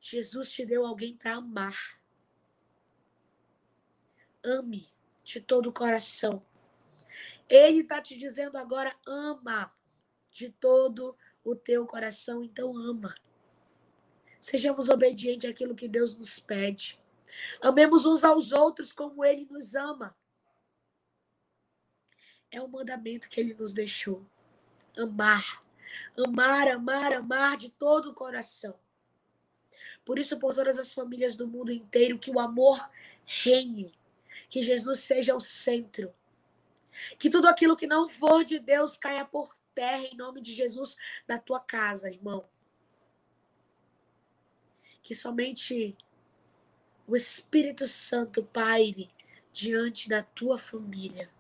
Jesus 0.05 0.51
te 0.51 0.67
deu 0.67 0.85
alguém 0.85 1.17
para 1.17 1.37
amar. 1.37 1.79
Ame 4.43 4.93
de 5.23 5.41
todo 5.41 5.69
o 5.69 5.73
coração. 5.73 6.45
Ele 7.49 7.83
está 7.83 8.03
te 8.03 8.17
dizendo 8.17 8.59
agora: 8.59 8.99
ama 9.07 9.73
de 10.29 10.51
todo 10.51 11.17
o 11.45 11.55
teu 11.55 11.87
coração, 11.87 12.43
então 12.43 12.77
ama. 12.77 13.15
Sejamos 14.41 14.89
obedientes 14.89 15.49
àquilo 15.49 15.73
que 15.73 15.87
Deus 15.87 16.17
nos 16.17 16.41
pede. 16.41 17.01
Amemos 17.61 18.05
uns 18.05 18.25
aos 18.25 18.51
outros 18.51 18.91
como 18.91 19.25
ele 19.25 19.47
nos 19.47 19.77
ama. 19.77 20.17
É 22.51 22.61
o 22.61 22.67
mandamento 22.67 23.29
que 23.29 23.41
ele 23.41 23.55
nos 23.55 23.73
deixou. 23.73 24.27
Amar. 24.99 25.63
Amar, 26.27 26.67
amar, 26.67 27.13
amar 27.13 27.57
de 27.57 27.71
todo 27.71 28.11
o 28.11 28.15
coração. 28.15 28.82
Por 30.05 30.19
isso, 30.19 30.39
por 30.39 30.55
todas 30.55 30.79
as 30.79 30.93
famílias 30.93 31.37
do 31.37 31.47
mundo 31.47 31.71
inteiro, 31.71 32.19
que 32.19 32.31
o 32.31 32.41
amor 32.41 32.89
reine. 33.25 33.93
Que 34.49 34.63
Jesus 34.63 35.01
seja 35.01 35.35
o 35.35 35.41
centro. 35.41 36.13
Que 37.19 37.31
tudo 37.31 37.49
aquilo 37.49 37.77
que 37.77 37.87
não 37.87 38.09
for 38.09 38.45
de 38.45 38.59
Deus 38.59 38.97
caia 38.97 39.25
por 39.25 39.57
terra 39.75 40.05
em 40.05 40.17
nome 40.17 40.41
de 40.41 40.53
Jesus 40.53 40.97
da 41.27 41.39
tua 41.39 41.61
casa, 41.61 42.11
irmão. 42.11 42.45
Que 45.03 45.15
somente 45.15 45.97
o 47.07 47.17
Espírito 47.17 47.87
Santo 47.87 48.45
paire 48.45 49.11
diante 49.53 50.09
da 50.09 50.23
tua 50.23 50.59
família. 50.59 51.31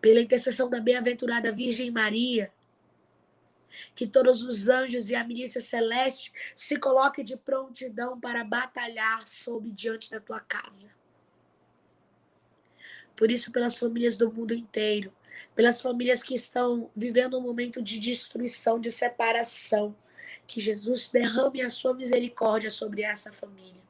Pela 0.00 0.20
intercessão 0.20 0.68
da 0.68 0.80
bem-aventurada 0.80 1.52
Virgem 1.52 1.90
Maria, 1.90 2.52
que 3.94 4.06
todos 4.06 4.42
os 4.42 4.68
anjos 4.68 5.10
e 5.10 5.14
a 5.14 5.24
milícia 5.24 5.60
celeste 5.60 6.32
se 6.54 6.76
coloquem 6.76 7.24
de 7.24 7.36
prontidão 7.36 8.18
para 8.18 8.44
batalhar 8.44 9.26
sob 9.26 9.70
diante 9.70 10.10
da 10.10 10.20
tua 10.20 10.40
casa. 10.40 10.90
Por 13.16 13.30
isso, 13.30 13.52
pelas 13.52 13.78
famílias 13.78 14.16
do 14.16 14.32
mundo 14.32 14.54
inteiro, 14.54 15.12
pelas 15.54 15.80
famílias 15.80 16.22
que 16.22 16.34
estão 16.34 16.90
vivendo 16.96 17.38
um 17.38 17.42
momento 17.42 17.82
de 17.82 17.98
destruição, 17.98 18.80
de 18.80 18.90
separação, 18.90 19.94
que 20.46 20.60
Jesus 20.60 21.08
derrame 21.08 21.62
a 21.62 21.70
sua 21.70 21.94
misericórdia 21.94 22.70
sobre 22.70 23.02
essa 23.02 23.32
família. 23.32 23.82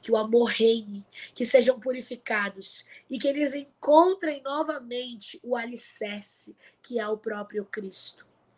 Que 0.00 0.10
o 0.10 0.16
amor 0.16 0.46
reine, 0.46 1.04
que 1.34 1.44
sejam 1.44 1.78
purificados 1.78 2.84
e 3.10 3.18
que 3.18 3.28
eles 3.28 3.54
encontrem 3.54 4.42
novamente 4.42 5.38
o 5.42 5.54
alicerce, 5.54 6.56
que 6.82 6.98
é 6.98 7.06
o 7.06 7.18
próprio 7.18 7.64
Cristo. 7.64 8.25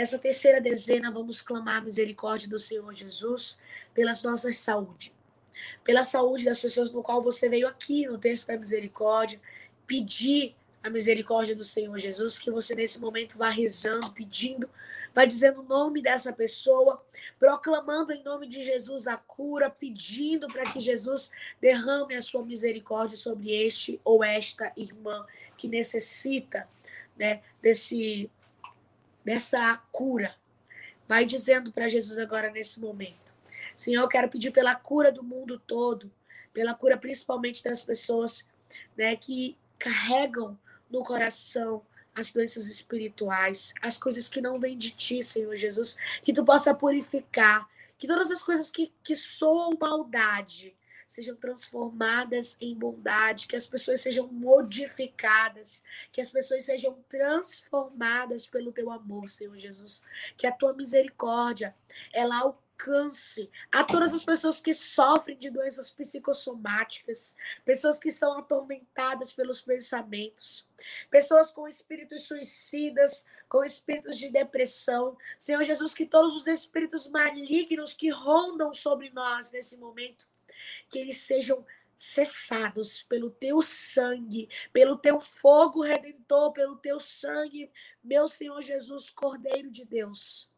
Nessa 0.00 0.18
terceira 0.18 0.62
dezena, 0.62 1.10
vamos 1.10 1.42
clamar 1.42 1.84
misericórdia 1.84 2.48
do 2.48 2.58
Senhor 2.58 2.90
Jesus 2.94 3.58
pelas 3.92 4.22
nossas 4.22 4.56
saúde. 4.56 5.12
Pela 5.84 6.04
saúde 6.04 6.46
das 6.46 6.58
pessoas 6.58 6.90
no 6.90 7.02
qual 7.02 7.22
você 7.22 7.50
veio 7.50 7.68
aqui 7.68 8.06
no 8.06 8.16
texto 8.16 8.46
da 8.46 8.56
misericórdia, 8.56 9.38
pedir 9.86 10.56
a 10.82 10.88
misericórdia 10.88 11.54
do 11.54 11.62
Senhor 11.62 11.98
Jesus, 11.98 12.38
que 12.38 12.50
você 12.50 12.74
nesse 12.74 12.98
momento 12.98 13.36
vá 13.36 13.50
rezando, 13.50 14.10
pedindo, 14.10 14.70
vai 15.14 15.26
dizendo 15.26 15.60
o 15.60 15.64
nome 15.64 16.00
dessa 16.00 16.32
pessoa, 16.32 17.04
proclamando 17.38 18.10
em 18.10 18.22
nome 18.22 18.48
de 18.48 18.62
Jesus 18.62 19.06
a 19.06 19.18
cura, 19.18 19.68
pedindo 19.68 20.46
para 20.46 20.62
que 20.62 20.80
Jesus 20.80 21.30
derrame 21.60 22.14
a 22.14 22.22
sua 22.22 22.42
misericórdia 22.42 23.18
sobre 23.18 23.50
este 23.50 24.00
ou 24.02 24.24
esta 24.24 24.72
irmã 24.78 25.26
que 25.58 25.68
necessita 25.68 26.66
né, 27.18 27.42
desse 27.60 28.30
dessa 29.24 29.76
cura. 29.92 30.34
Vai 31.08 31.24
dizendo 31.24 31.72
para 31.72 31.88
Jesus 31.88 32.18
agora 32.18 32.50
nesse 32.50 32.80
momento. 32.80 33.34
Senhor, 33.76 34.02
eu 34.02 34.08
quero 34.08 34.28
pedir 34.28 34.50
pela 34.50 34.74
cura 34.74 35.10
do 35.10 35.22
mundo 35.22 35.58
todo, 35.58 36.10
pela 36.52 36.74
cura 36.74 36.96
principalmente 36.96 37.62
das 37.62 37.82
pessoas 37.82 38.46
né, 38.96 39.16
que 39.16 39.56
carregam 39.78 40.58
no 40.90 41.02
coração 41.04 41.82
as 42.14 42.32
doenças 42.32 42.68
espirituais, 42.68 43.72
as 43.80 43.96
coisas 43.96 44.28
que 44.28 44.40
não 44.40 44.58
vêm 44.58 44.76
de 44.76 44.90
ti, 44.90 45.22
Senhor 45.22 45.56
Jesus, 45.56 45.96
que 46.22 46.32
tu 46.32 46.44
possa 46.44 46.74
purificar, 46.74 47.68
que 47.98 48.06
todas 48.06 48.30
as 48.30 48.42
coisas 48.42 48.70
que, 48.70 48.92
que 49.02 49.14
soam 49.14 49.76
maldade, 49.80 50.74
sejam 51.10 51.34
transformadas 51.34 52.56
em 52.60 52.72
bondade, 52.72 53.48
que 53.48 53.56
as 53.56 53.66
pessoas 53.66 54.00
sejam 54.00 54.28
modificadas, 54.28 55.82
que 56.12 56.20
as 56.20 56.30
pessoas 56.30 56.64
sejam 56.64 57.02
transformadas 57.08 58.46
pelo 58.46 58.70
teu 58.70 58.92
amor, 58.92 59.28
Senhor 59.28 59.58
Jesus, 59.58 60.04
que 60.36 60.46
a 60.46 60.52
tua 60.52 60.72
misericórdia 60.72 61.74
ela 62.12 62.38
alcance 62.38 63.50
a 63.72 63.82
todas 63.82 64.14
as 64.14 64.24
pessoas 64.24 64.60
que 64.60 64.72
sofrem 64.72 65.36
de 65.36 65.50
doenças 65.50 65.90
psicossomáticas, 65.90 67.34
pessoas 67.64 67.98
que 67.98 68.08
estão 68.08 68.38
atormentadas 68.38 69.32
pelos 69.32 69.60
pensamentos, 69.60 70.64
pessoas 71.10 71.50
com 71.50 71.66
espíritos 71.66 72.22
suicidas, 72.22 73.24
com 73.48 73.64
espíritos 73.64 74.16
de 74.16 74.28
depressão. 74.28 75.18
Senhor 75.36 75.64
Jesus, 75.64 75.92
que 75.92 76.06
todos 76.06 76.36
os 76.36 76.46
espíritos 76.46 77.08
malignos 77.08 77.94
que 77.94 78.10
rondam 78.10 78.72
sobre 78.72 79.10
nós 79.10 79.50
nesse 79.50 79.76
momento 79.76 80.29
que 80.88 80.98
eles 80.98 81.18
sejam 81.18 81.64
cessados 82.00 83.02
pelo 83.02 83.30
teu 83.30 83.60
sangue, 83.60 84.48
pelo 84.72 84.96
teu 84.96 85.20
fogo 85.20 85.82
redentor, 85.82 86.50
pelo 86.50 86.76
teu 86.76 86.98
sangue, 86.98 87.70
meu 88.02 88.26
Senhor 88.26 88.62
Jesus, 88.62 89.10
Cordeiro 89.10 89.70
de 89.70 89.84
Deus. 89.84 90.48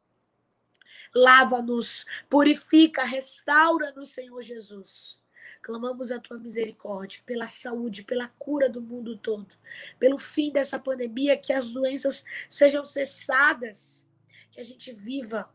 Lava-nos, 1.13 2.07
purifica, 2.31 3.03
restaura-nos, 3.03 4.11
Senhor 4.11 4.41
Jesus. 4.41 5.21
Clamamos 5.61 6.13
a 6.13 6.21
tua 6.21 6.39
misericórdia 6.39 7.21
pela 7.27 7.49
saúde, 7.49 8.05
pela 8.05 8.29
cura 8.29 8.69
do 8.69 8.81
mundo 8.81 9.17
todo, 9.17 9.53
pelo 9.99 10.19
fim 10.19 10.53
dessa 10.53 10.79
pandemia, 10.79 11.37
que 11.37 11.53
as 11.53 11.71
doenças 11.71 12.25
sejam 12.49 12.85
cessadas, 12.85 14.05
que 14.53 14.61
a 14.61 14.65
gente 14.65 14.93
viva 14.93 15.53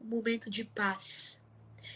um 0.00 0.04
momento 0.04 0.50
de 0.50 0.64
paz 0.64 1.37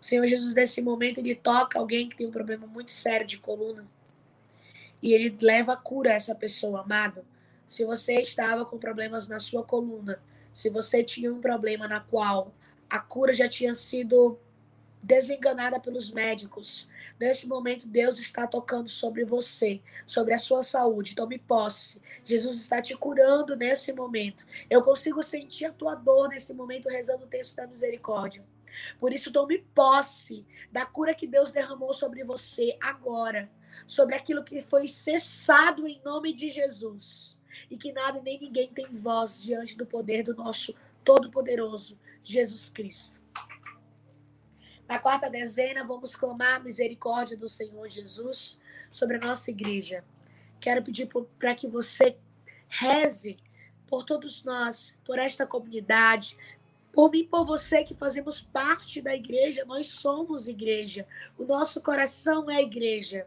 O 0.00 0.04
Senhor 0.04 0.26
Jesus, 0.26 0.54
nesse 0.54 0.80
momento, 0.80 1.18
ele 1.18 1.34
toca 1.34 1.78
alguém 1.78 2.08
que 2.08 2.16
tem 2.16 2.26
um 2.26 2.32
problema 2.32 2.66
muito 2.66 2.90
sério 2.90 3.26
de 3.26 3.38
coluna. 3.38 3.86
E 5.02 5.12
ele 5.12 5.36
leva 5.40 5.74
a 5.74 5.76
cura 5.76 6.10
a 6.10 6.14
essa 6.14 6.34
pessoa, 6.34 6.80
amado. 6.80 7.24
Se 7.66 7.84
você 7.84 8.20
estava 8.20 8.64
com 8.64 8.78
problemas 8.78 9.28
na 9.28 9.38
sua 9.38 9.62
coluna, 9.62 10.20
se 10.52 10.68
você 10.68 11.04
tinha 11.04 11.32
um 11.32 11.40
problema 11.40 11.86
na 11.86 12.00
qual 12.00 12.52
a 12.88 12.98
cura 12.98 13.32
já 13.32 13.48
tinha 13.48 13.74
sido 13.74 14.38
desenganada 15.02 15.80
pelos 15.80 16.10
médicos. 16.10 16.88
Nesse 17.18 17.46
momento, 17.46 17.86
Deus 17.86 18.18
está 18.18 18.46
tocando 18.46 18.88
sobre 18.88 19.24
você, 19.24 19.80
sobre 20.06 20.34
a 20.34 20.38
sua 20.38 20.62
saúde. 20.62 21.14
Tome 21.14 21.38
posse. 21.38 22.00
Jesus 22.24 22.58
está 22.58 22.82
te 22.82 22.96
curando 22.96 23.56
nesse 23.56 23.92
momento. 23.92 24.46
Eu 24.68 24.82
consigo 24.82 25.22
sentir 25.22 25.66
a 25.66 25.72
tua 25.72 25.94
dor 25.94 26.28
nesse 26.28 26.52
momento, 26.52 26.88
rezando 26.88 27.24
o 27.24 27.28
texto 27.28 27.56
da 27.56 27.66
misericórdia. 27.66 28.44
Por 28.98 29.12
isso, 29.12 29.32
tome 29.32 29.58
posse 29.74 30.46
da 30.70 30.86
cura 30.86 31.14
que 31.14 31.26
Deus 31.26 31.52
derramou 31.52 31.92
sobre 31.92 32.24
você 32.24 32.76
agora, 32.80 33.50
sobre 33.86 34.14
aquilo 34.14 34.44
que 34.44 34.62
foi 34.62 34.88
cessado 34.88 35.86
em 35.86 36.00
nome 36.04 36.32
de 36.32 36.48
Jesus. 36.48 37.36
E 37.70 37.76
que 37.76 37.92
nada 37.92 38.20
nem 38.22 38.38
ninguém 38.40 38.68
tem 38.68 38.86
voz 38.94 39.42
diante 39.42 39.76
do 39.76 39.86
poder 39.86 40.24
do 40.24 40.34
nosso 40.34 40.74
Todo-Poderoso, 41.04 41.98
Jesus 42.22 42.68
Cristo. 42.68 43.20
Na 44.88 44.98
quarta 44.98 45.30
dezena, 45.30 45.84
vamos 45.84 46.16
clamar 46.16 46.56
a 46.56 46.60
misericórdia 46.60 47.36
do 47.36 47.48
Senhor 47.48 47.88
Jesus 47.88 48.58
sobre 48.90 49.16
a 49.16 49.20
nossa 49.20 49.50
igreja. 49.50 50.04
Quero 50.58 50.82
pedir 50.82 51.08
para 51.38 51.54
que 51.54 51.68
você 51.68 52.16
reze 52.68 53.38
por 53.86 54.04
todos 54.04 54.42
nós, 54.42 54.92
por 55.04 55.18
esta 55.18 55.46
comunidade, 55.46 56.36
por 56.92 57.10
mim, 57.10 57.24
por 57.24 57.44
você 57.44 57.84
que 57.84 57.94
fazemos 57.94 58.40
parte 58.40 59.00
da 59.00 59.14
igreja, 59.14 59.64
nós 59.64 59.86
somos 59.88 60.48
igreja. 60.48 61.06
O 61.38 61.44
nosso 61.44 61.80
coração 61.80 62.50
é 62.50 62.60
igreja. 62.60 63.26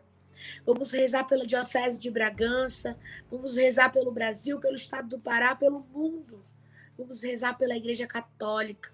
Vamos 0.66 0.92
rezar 0.92 1.24
pela 1.26 1.46
Diocese 1.46 1.98
de 1.98 2.12
Bragança, 2.12 2.98
vamos 3.32 3.56
rezar 3.56 3.92
pelo 3.92 4.12
Brasil, 4.12 4.60
pelo 4.60 4.76
estado 4.76 5.08
do 5.08 5.20
Pará, 5.20 5.56
pelo 5.56 5.80
mundo. 5.80 6.46
Vamos 6.98 7.24
rezar 7.24 7.58
pela 7.58 7.76
Igreja 7.76 8.06
Católica, 8.06 8.94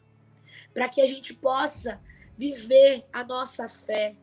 para 0.73 0.87
que 0.87 1.01
a 1.01 1.07
gente 1.07 1.33
possa 1.33 1.99
viver 2.37 3.05
a 3.11 3.23
nossa 3.23 3.67
fé, 3.67 4.15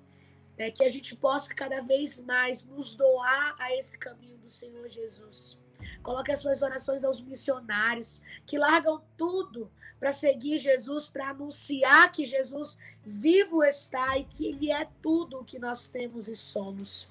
né? 0.56 0.70
que 0.70 0.84
a 0.84 0.88
gente 0.88 1.14
possa 1.14 1.54
cada 1.54 1.82
vez 1.82 2.20
mais 2.20 2.64
nos 2.64 2.94
doar 2.94 3.56
a 3.58 3.76
esse 3.76 3.98
caminho 3.98 4.38
do 4.38 4.48
Senhor 4.48 4.88
Jesus. 4.88 5.58
Coloque 6.06 6.30
as 6.30 6.38
suas 6.38 6.62
orações 6.62 7.02
aos 7.02 7.20
missionários 7.20 8.22
que 8.46 8.56
largam 8.56 9.02
tudo 9.16 9.68
para 9.98 10.12
seguir 10.12 10.58
Jesus, 10.58 11.08
para 11.08 11.30
anunciar 11.30 12.12
que 12.12 12.24
Jesus 12.24 12.78
vivo 13.04 13.64
está 13.64 14.16
e 14.16 14.22
que 14.22 14.46
Ele 14.46 14.70
é 14.70 14.86
tudo 15.02 15.40
o 15.40 15.44
que 15.44 15.58
nós 15.58 15.88
temos 15.88 16.28
e 16.28 16.36
somos. 16.36 17.08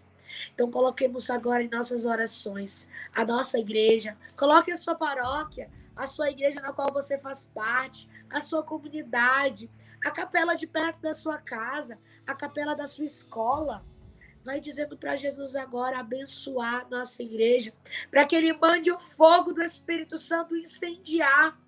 Então, 0.53 0.71
coloquemos 0.71 1.29
agora 1.29 1.61
em 1.61 1.67
nossas 1.67 2.05
orações 2.05 2.87
a 3.13 3.25
nossa 3.25 3.59
igreja. 3.59 4.17
Coloque 4.37 4.71
a 4.71 4.77
sua 4.77 4.95
paróquia, 4.95 5.69
a 5.93 6.07
sua 6.07 6.31
igreja 6.31 6.61
na 6.61 6.71
qual 6.71 6.89
você 6.93 7.17
faz 7.17 7.51
parte, 7.53 8.09
a 8.29 8.39
sua 8.39 8.63
comunidade, 8.63 9.69
a 10.05 10.09
capela 10.09 10.55
de 10.55 10.67
perto 10.67 11.01
da 11.01 11.13
sua 11.13 11.37
casa, 11.37 11.99
a 12.25 12.33
capela 12.33 12.73
da 12.73 12.87
sua 12.87 13.03
escola. 13.03 13.83
Vai 14.45 14.61
dizendo 14.61 14.95
para 14.95 15.15
Jesus 15.15 15.55
agora 15.55 15.99
abençoar 15.99 16.87
nossa 16.87 17.23
igreja, 17.23 17.73
para 18.11 18.25
que 18.25 18.35
ele 18.35 18.53
mande 18.53 18.91
o 18.91 18.99
fogo 18.99 19.51
do 19.51 19.63
Espírito 19.63 20.19
Santo 20.19 20.55
incendiar, 20.55 21.59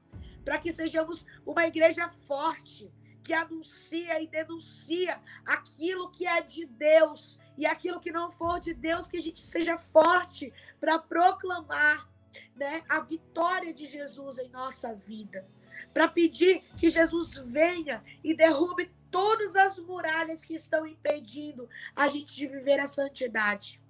para 0.45 0.59
que 0.59 0.71
sejamos 0.71 1.25
uma 1.43 1.65
igreja 1.65 2.07
forte, 2.27 2.93
que 3.23 3.33
anuncia 3.33 4.21
e 4.21 4.27
denuncia 4.27 5.19
aquilo 5.43 6.11
que 6.11 6.27
é 6.27 6.39
de 6.39 6.67
Deus 6.67 7.39
e 7.57 7.65
aquilo 7.65 7.99
que 7.99 8.11
não 8.11 8.31
for 8.31 8.59
de 8.59 8.75
Deus, 8.75 9.09
que 9.09 9.17
a 9.17 9.21
gente 9.21 9.41
seja 9.41 9.79
forte 9.79 10.53
para 10.79 10.99
proclamar 10.99 12.07
né, 12.55 12.83
a 12.87 12.99
vitória 12.99 13.73
de 13.73 13.85
Jesus 13.85 14.37
em 14.37 14.49
nossa 14.49 14.93
vida. 14.93 15.47
Para 15.91 16.07
pedir 16.07 16.63
que 16.77 16.91
Jesus 16.91 17.33
venha 17.39 18.03
e 18.23 18.35
derrube 18.35 18.91
todas 19.11 19.55
as 19.55 19.77
muralhas 19.79 20.43
que 20.43 20.53
estão 20.53 20.85
impedindo 20.85 21.69
a 21.95 22.07
gente 22.07 22.35
de 22.35 22.47
viver 22.47 22.79
a 22.79 22.87
santidade. 22.87 23.81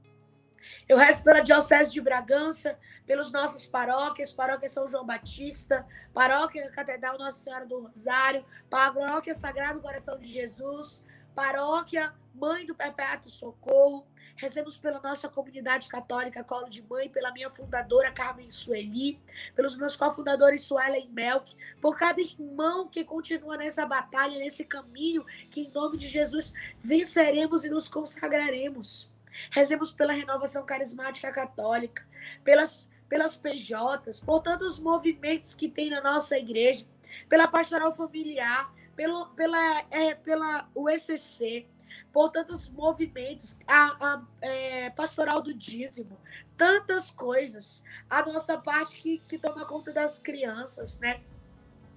Eu 0.88 0.98
rezo 0.98 1.24
pela 1.24 1.42
Diocese 1.42 1.92
de 1.92 2.02
Bragança, 2.02 2.78
pelos 3.06 3.32
nossos 3.32 3.66
paróquias, 3.66 4.34
paróquia 4.34 4.70
São 4.70 4.88
João 4.88 5.06
Batista, 5.06 5.86
paróquia 6.14 6.70
Catedral 6.72 7.18
Nossa 7.18 7.40
Senhora 7.40 7.66
do 7.66 7.82
Rosário, 7.82 8.46
paróquia 8.70 9.36
Sagrado 9.36 9.82
Coração 9.82 10.18
de 10.20 10.28
Jesus, 10.28 11.04
paróquia 11.36 12.14
Mãe 12.34 12.66
do 12.66 12.76
Perpétuo 12.76 13.30
Socorro, 13.30 14.06
Rezemos 14.38 14.78
pela 14.78 15.02
nossa 15.02 15.28
comunidade 15.28 15.88
católica 15.88 16.44
Colo 16.44 16.70
de 16.70 16.84
Mãe, 16.84 17.10
pela 17.10 17.32
minha 17.32 17.50
fundadora 17.50 18.12
Carmen 18.12 18.50
Sueli, 18.52 19.20
pelos 19.56 19.76
meus 19.76 19.96
cofundadores 19.96 20.62
Suela 20.62 20.98
e 20.98 21.08
Melk, 21.10 21.56
por 21.82 21.98
cada 21.98 22.22
irmão 22.22 22.88
que 22.88 23.04
continua 23.04 23.58
nessa 23.58 23.84
batalha, 23.86 24.38
nesse 24.38 24.64
caminho, 24.64 25.26
que 25.50 25.62
em 25.62 25.72
nome 25.72 25.98
de 25.98 26.08
Jesus 26.08 26.54
venceremos 26.80 27.66
e 27.66 27.70
nos 27.70 27.88
consagraremos. 27.88 29.12
Rezemos 29.52 29.92
pela 29.92 30.14
renovação 30.14 30.64
carismática 30.64 31.32
católica, 31.32 32.08
pelas, 32.44 32.88
pelas 33.10 33.36
PJs, 33.36 34.20
por 34.20 34.42
tantos 34.42 34.78
movimentos 34.78 35.56
que 35.56 35.68
tem 35.68 35.90
na 35.90 36.02
nossa 36.02 36.38
igreja, 36.38 36.86
pela 37.28 37.48
pastoral 37.48 37.92
familiar, 37.92 38.72
pelo, 38.96 39.28
pela, 39.30 39.86
é, 39.90 40.14
pela 40.14 40.70
UECC, 40.76 41.68
por 42.12 42.32
tantos 42.32 42.70
movimentos, 42.70 43.60
a, 43.68 43.98
a 44.06 44.24
é, 44.42 44.90
pastoral 44.92 45.42
do 45.42 45.54
dízimo, 45.54 46.18
tantas 46.56 47.12
coisas. 47.12 47.84
A 48.10 48.26
nossa 48.26 48.58
parte 48.58 48.98
que, 48.98 49.20
que 49.28 49.38
toma 49.38 49.66
conta 49.66 49.92
das 49.92 50.20
crianças, 50.20 51.00
né? 51.00 51.22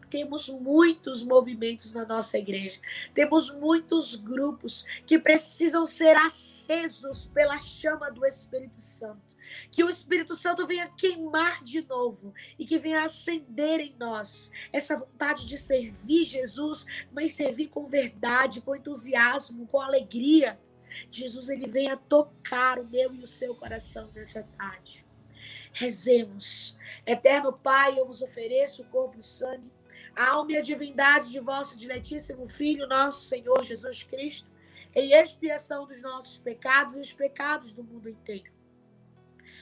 Temos 0.08 0.48
muitos 0.48 1.22
movimentos 1.22 1.92
na 1.92 2.04
nossa 2.04 2.36
igreja, 2.36 2.80
temos 3.14 3.50
muitos 3.52 4.16
grupos 4.16 4.84
que 5.06 5.20
precisam 5.20 5.86
ser 5.86 6.16
acesos 6.16 7.26
pela 7.32 7.58
chama 7.58 8.10
do 8.10 8.26
Espírito 8.26 8.80
Santo. 8.80 9.29
Que 9.70 9.84
o 9.84 9.88
Espírito 9.88 10.34
Santo 10.34 10.66
venha 10.66 10.88
queimar 10.88 11.62
de 11.62 11.82
novo 11.82 12.32
e 12.58 12.64
que 12.64 12.78
venha 12.78 13.04
acender 13.04 13.80
em 13.80 13.94
nós 13.98 14.50
essa 14.72 14.96
vontade 14.96 15.46
de 15.46 15.56
servir 15.56 16.24
Jesus, 16.24 16.86
mas 17.12 17.32
servir 17.32 17.68
com 17.68 17.86
verdade, 17.86 18.60
com 18.60 18.76
entusiasmo, 18.76 19.66
com 19.66 19.80
alegria. 19.80 20.58
Jesus 21.10 21.48
ele 21.48 21.66
venha 21.66 21.96
tocar 21.96 22.78
o 22.78 22.88
meu 22.88 23.14
e 23.14 23.22
o 23.22 23.26
seu 23.26 23.54
coração 23.54 24.10
nessa 24.14 24.42
tarde. 24.56 25.06
Rezemos. 25.72 26.76
Eterno 27.06 27.52
Pai, 27.52 27.98
eu 27.98 28.06
vos 28.06 28.22
ofereço 28.22 28.82
o 28.82 28.86
corpo 28.86 29.16
e 29.16 29.20
o 29.20 29.24
sangue, 29.24 29.70
a 30.16 30.30
alma 30.30 30.52
e 30.52 30.56
a 30.56 30.62
divindade 30.62 31.30
de 31.30 31.38
vosso 31.38 31.76
diletíssimo 31.76 32.48
Filho, 32.48 32.88
nosso 32.88 33.26
Senhor 33.26 33.62
Jesus 33.62 34.02
Cristo, 34.02 34.50
em 34.94 35.12
expiação 35.12 35.86
dos 35.86 36.02
nossos 36.02 36.38
pecados 36.40 36.96
e 36.96 37.00
os 37.00 37.12
pecados 37.12 37.72
do 37.72 37.84
mundo 37.84 38.08
inteiro 38.08 38.59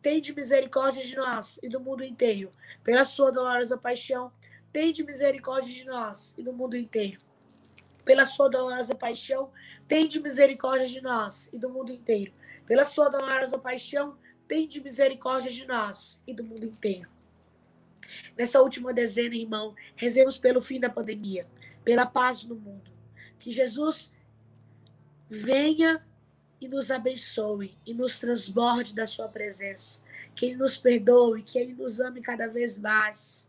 Tende 0.00 0.34
misericórdia 0.34 1.04
de 1.04 1.16
nós 1.16 1.58
e 1.62 1.68
do 1.68 1.80
mundo 1.80 2.04
inteiro. 2.04 2.52
Pela 2.84 3.04
sua 3.04 3.30
dolorosa 3.30 3.76
paixão, 3.76 4.32
tende 4.72 5.02
misericórdia 5.02 5.72
de 5.72 5.84
nós 5.84 6.34
e 6.38 6.42
do 6.42 6.52
mundo 6.52 6.76
inteiro. 6.76 7.20
Pela 8.04 8.24
sua 8.24 8.48
dolorosa 8.48 8.94
paixão, 8.94 9.50
tende 9.86 10.20
misericórdia 10.20 10.86
de 10.86 11.00
nós 11.00 11.50
e 11.52 11.58
do 11.58 11.68
mundo 11.68 11.92
inteiro. 11.92 12.32
Pela 12.66 12.84
sua 12.84 13.08
dolorosa 13.08 13.58
paixão, 13.58 14.16
tende 14.46 14.80
misericórdia 14.80 15.50
de 15.50 15.66
nós 15.66 16.20
e 16.26 16.32
do 16.32 16.42
mundo 16.44 16.64
inteiro. 16.64 17.08
Nessa 18.36 18.62
última 18.62 18.94
dezena, 18.94 19.34
irmão, 19.34 19.74
rezemos 19.94 20.38
pelo 20.38 20.62
fim 20.62 20.80
da 20.80 20.88
pandemia, 20.88 21.46
pela 21.84 22.06
paz 22.06 22.44
no 22.44 22.54
mundo. 22.54 22.90
Que 23.38 23.50
Jesus 23.50 24.10
venha 25.28 26.02
e 26.60 26.68
nos 26.68 26.90
abençoe 26.90 27.76
e 27.86 27.94
nos 27.94 28.18
transborde 28.18 28.94
da 28.94 29.06
sua 29.06 29.28
presença. 29.28 30.00
Que 30.34 30.46
Ele 30.46 30.56
nos 30.56 30.76
perdoe, 30.76 31.42
que 31.42 31.58
Ele 31.58 31.74
nos 31.74 32.00
ame 32.00 32.20
cada 32.20 32.46
vez 32.48 32.76
mais. 32.76 33.46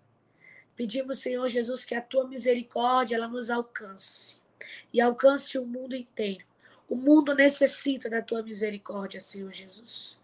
Pedimos, 0.76 1.20
Senhor 1.20 1.48
Jesus, 1.48 1.84
que 1.84 1.96
a 1.96 2.02
tua 2.02 2.28
misericórdia 2.28 3.16
ela 3.16 3.28
nos 3.28 3.50
alcance 3.50 4.38
e 4.94 5.02
alcance 5.02 5.58
o 5.58 5.66
mundo 5.66 5.96
inteiro. 5.96 6.46
O 6.88 6.96
mundo 6.96 7.36
necessita 7.36 8.10
da 8.10 8.22
tua 8.22 8.42
misericórdia, 8.42 9.20
Senhor 9.20 9.54
Jesus. 9.54 10.18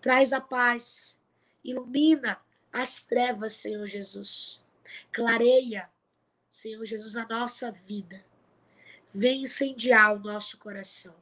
Traz 0.00 0.32
a 0.32 0.40
paz. 0.40 1.16
Ilumina 1.64 2.40
as 2.72 3.02
trevas, 3.02 3.54
Senhor 3.54 3.86
Jesus. 3.86 4.60
Clareia, 5.10 5.88
Senhor 6.50 6.84
Jesus, 6.84 7.16
a 7.16 7.26
nossa 7.26 7.70
vida. 7.70 8.24
Vem 9.12 9.42
incendiar 9.42 10.14
o 10.14 10.20
nosso 10.20 10.58
coração. 10.58 11.21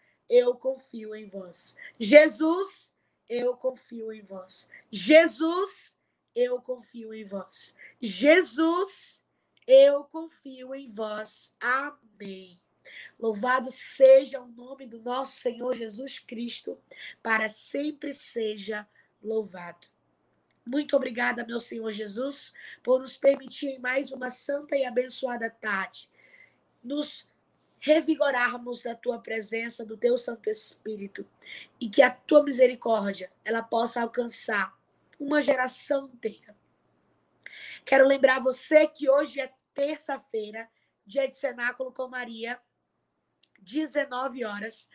eu 0.31 0.55
confio 0.55 1.13
em 1.13 1.27
vós. 1.27 1.75
Jesus, 1.99 2.89
eu 3.29 3.55
confio 3.57 4.13
em 4.13 4.21
vós. 4.21 4.69
Jesus, 4.89 5.93
eu 6.33 6.61
confio 6.61 7.13
em 7.13 7.25
vós. 7.25 7.75
Jesus, 7.99 9.21
eu 9.67 10.05
confio 10.05 10.73
em 10.73 10.87
vós. 10.87 11.53
Amém. 11.59 12.57
Louvado 13.19 13.69
seja 13.69 14.41
o 14.41 14.47
nome 14.47 14.87
do 14.87 15.01
nosso 15.01 15.39
Senhor 15.41 15.75
Jesus 15.75 16.19
Cristo, 16.19 16.79
para 17.21 17.49
sempre 17.49 18.13
seja 18.13 18.87
louvado. 19.21 19.87
Muito 20.65 20.95
obrigada, 20.95 21.45
meu 21.45 21.59
Senhor 21.59 21.91
Jesus, 21.91 22.53
por 22.81 23.01
nos 23.01 23.17
permitir 23.17 23.79
mais 23.79 24.13
uma 24.13 24.29
santa 24.29 24.77
e 24.77 24.85
abençoada 24.85 25.49
tarde. 25.49 26.09
Nos 26.81 27.27
revigorarmos 27.81 28.83
da 28.83 28.95
tua 28.95 29.19
presença, 29.19 29.83
do 29.83 29.97
teu 29.97 30.15
Santo 30.17 30.49
Espírito, 30.49 31.27
e 31.79 31.89
que 31.89 32.03
a 32.03 32.11
tua 32.11 32.43
misericórdia 32.43 33.31
ela 33.43 33.63
possa 33.63 34.01
alcançar 34.01 34.77
uma 35.19 35.41
geração 35.41 36.05
inteira. 36.13 36.55
Quero 37.83 38.07
lembrar 38.07 38.39
você 38.39 38.87
que 38.87 39.09
hoje 39.09 39.41
é 39.41 39.51
terça-feira, 39.73 40.69
dia 41.05 41.27
de 41.27 41.35
cenáculo 41.35 41.91
com 41.91 42.07
Maria, 42.07 42.61
19 43.59 44.45
horas, 44.45 44.87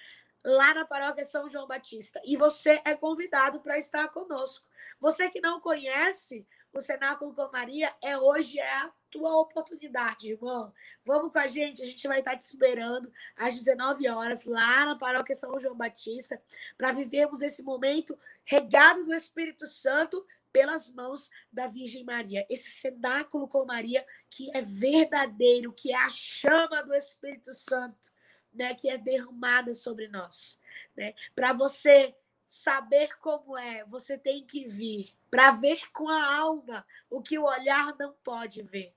lá 0.45 0.72
na 0.72 0.87
paróquia 0.87 1.24
São 1.24 1.51
João 1.51 1.66
Batista. 1.66 2.22
E 2.24 2.37
você 2.37 2.80
é 2.84 2.95
convidado 2.95 3.61
para 3.61 3.78
estar 3.78 4.09
conosco. 4.09 4.64
Você 5.01 5.28
que 5.28 5.41
não 5.41 5.61
conhece 5.61 6.47
o 6.77 6.81
Cenáculo 6.81 7.35
com 7.35 7.51
Maria, 7.51 7.95
é 8.03 8.18
hoje 8.18 8.59
é 8.59 8.77
a 8.77 8.93
tua 9.11 9.37
oportunidade, 9.41 10.31
irmão. 10.31 10.72
Vamos 11.05 11.33
com 11.33 11.39
a 11.39 11.47
gente, 11.47 11.83
a 11.83 11.87
gente 11.87 12.07
vai 12.07 12.18
estar 12.18 12.37
te 12.37 12.43
esperando 12.43 13.11
às 13.37 13.57
19 13.57 14.09
horas 14.09 14.45
lá 14.45 14.85
na 14.85 14.97
Paróquia 14.97 15.35
São 15.35 15.59
João 15.59 15.77
Batista 15.77 16.41
para 16.77 16.93
vivermos 16.93 17.41
esse 17.41 17.62
momento 17.62 18.18
regado 18.45 19.05
do 19.05 19.14
Espírito 19.14 19.66
Santo 19.66 20.24
pelas 20.53 20.93
mãos 20.93 21.31
da 21.53 21.66
Virgem 21.66 22.05
Maria. 22.05 22.47
Esse 22.49 22.70
cenáculo 22.70 23.49
com 23.49 23.64
Maria 23.64 24.05
que 24.29 24.51
é 24.55 24.61
verdadeiro, 24.61 25.72
que 25.72 25.93
é 25.93 25.97
a 25.97 26.11
chama 26.11 26.83
do 26.83 26.95
Espírito 26.95 27.55
Santo, 27.55 28.12
né, 28.53 28.74
que 28.74 28.89
é 28.89 28.97
derramada 28.97 29.74
sobre 29.74 30.09
nós, 30.09 30.59
né? 30.97 31.14
Para 31.35 31.53
você 31.53 32.14
saber 32.57 33.19
como 33.19 33.57
é, 33.57 33.85
você 33.85 34.17
tem 34.17 34.43
que 34.43 34.67
vir 34.67 35.15
para 35.31 35.51
ver 35.51 35.93
com 35.93 36.09
a 36.09 36.37
alma 36.37 36.87
o 37.11 37.21
que 37.21 37.39
o 37.39 37.45
olhar 37.45 37.95
não 37.99 38.15
pode 38.25 38.63
ver, 38.63 38.95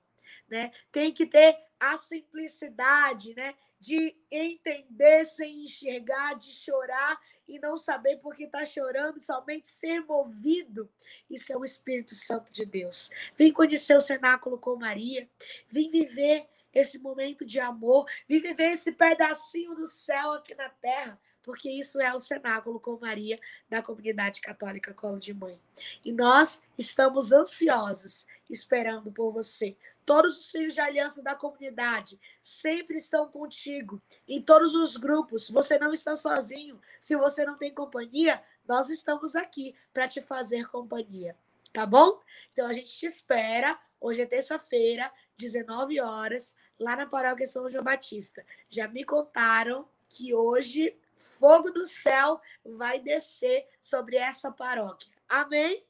né? 0.50 0.72
Tem 0.94 1.12
que 1.12 1.26
ter 1.26 1.60
a 1.78 1.98
simplicidade, 1.98 3.36
né, 3.36 3.54
de 3.78 4.16
entender 4.32 5.26
sem 5.26 5.66
enxergar, 5.66 6.36
de 6.36 6.52
chorar 6.54 7.20
e 7.48 7.60
não 7.60 7.78
saber 7.78 8.18
por 8.18 8.34
que 8.34 8.46
está 8.46 8.64
chorando, 8.64 9.20
somente 9.20 9.68
ser 9.68 10.06
movido. 10.06 10.90
Isso 11.30 11.52
é 11.52 11.58
o 11.58 11.66
Espírito 11.66 12.16
Santo 12.16 12.52
de 12.52 12.66
Deus. 12.66 13.10
Vem 13.36 13.52
conhecer 13.52 13.96
o 13.96 14.02
cenáculo 14.02 14.58
com 14.58 14.78
Maria, 14.78 15.30
vem 15.68 15.90
viver 15.90 16.48
esse 16.74 16.98
momento 16.98 17.46
de 17.46 17.60
amor, 17.60 18.10
vem 18.28 18.40
viver 18.40 18.72
esse 18.72 18.94
pedacinho 18.94 19.76
do 19.76 19.88
céu 19.88 20.32
aqui 20.32 20.56
na 20.56 20.70
terra 20.70 21.20
porque 21.44 21.70
isso 21.70 22.00
é 22.02 22.14
o 22.14 22.20
cenáculo 22.20 22.80
com 22.80 23.00
Maria 23.00 23.40
da 23.70 23.82
comunidade 23.82 24.42
católica 24.42 24.94
Colo 24.94 25.20
de 25.20 25.34
Mãe. 25.34 25.60
E 26.04 26.12
nós 26.12 26.62
estamos 26.78 27.32
ansiosos, 27.32 28.28
esperando 28.50 29.12
por 29.12 29.32
você. 29.32 29.76
Todos 30.06 30.38
os 30.38 30.52
filhos 30.52 30.74
de 30.74 30.80
aliança 30.80 31.22
da 31.22 31.36
comunidade 31.36 32.20
sempre 32.42 32.98
estão 32.98 33.28
contigo, 33.28 34.02
em 34.28 34.42
todos 34.42 34.74
os 34.74 34.98
grupos. 34.98 35.50
Você 35.50 35.78
não 35.78 35.94
está 35.94 36.16
sozinho. 36.16 36.82
Se 37.00 37.16
você 37.16 37.46
não 37.46 37.58
tem 37.58 37.72
companhia, 37.72 38.42
nós 38.68 38.90
estamos 38.90 39.36
aqui 39.36 39.76
para 39.94 40.08
te 40.08 40.22
fazer 40.22 40.68
companhia. 40.68 41.38
Tá 41.72 41.86
bom? 41.86 42.20
Então 42.52 42.68
a 42.68 42.74
gente 42.74 42.92
te 42.98 43.06
espera. 43.06 43.80
Hoje 44.02 44.22
é 44.22 44.26
terça-feira, 44.26 45.12
19 45.38 46.00
horas, 46.00 46.56
lá 46.80 46.96
na 46.96 47.06
paróquia 47.06 47.46
São 47.46 47.70
João 47.70 47.84
Batista. 47.84 48.46
Já 48.70 48.88
me 48.88 49.04
contaram 49.04 49.88
que 50.08 50.34
hoje 50.34 50.98
fogo 51.20 51.70
do 51.72 51.86
céu 51.86 52.42
vai 52.64 53.00
descer 53.00 53.68
sobre 53.80 54.16
essa 54.16 54.52
paróquia. 54.52 55.12
Amém? 55.28 55.86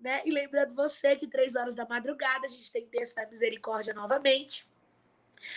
Né? 0.00 0.22
E 0.24 0.30
lembrando 0.30 0.74
você 0.74 1.16
que 1.16 1.28
três 1.28 1.54
horas 1.54 1.74
da 1.74 1.86
madrugada 1.86 2.46
a 2.46 2.48
gente 2.48 2.72
tem 2.72 2.86
texto 2.86 3.14
da 3.16 3.26
misericórdia 3.26 3.94
novamente. 3.94 4.68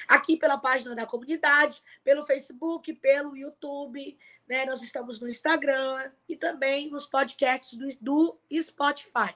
Aqui 0.07 0.37
pela 0.37 0.57
página 0.57 0.93
da 0.93 1.05
comunidade, 1.05 1.81
pelo 2.03 2.25
Facebook, 2.25 2.93
pelo 2.95 3.37
YouTube, 3.37 4.17
né? 4.47 4.65
Nós 4.65 4.81
estamos 4.81 5.19
no 5.19 5.29
Instagram 5.29 6.11
e 6.27 6.35
também 6.35 6.89
nos 6.89 7.05
podcasts 7.05 7.77
do, 7.77 7.87
do 8.01 8.39
Spotify. 8.61 9.35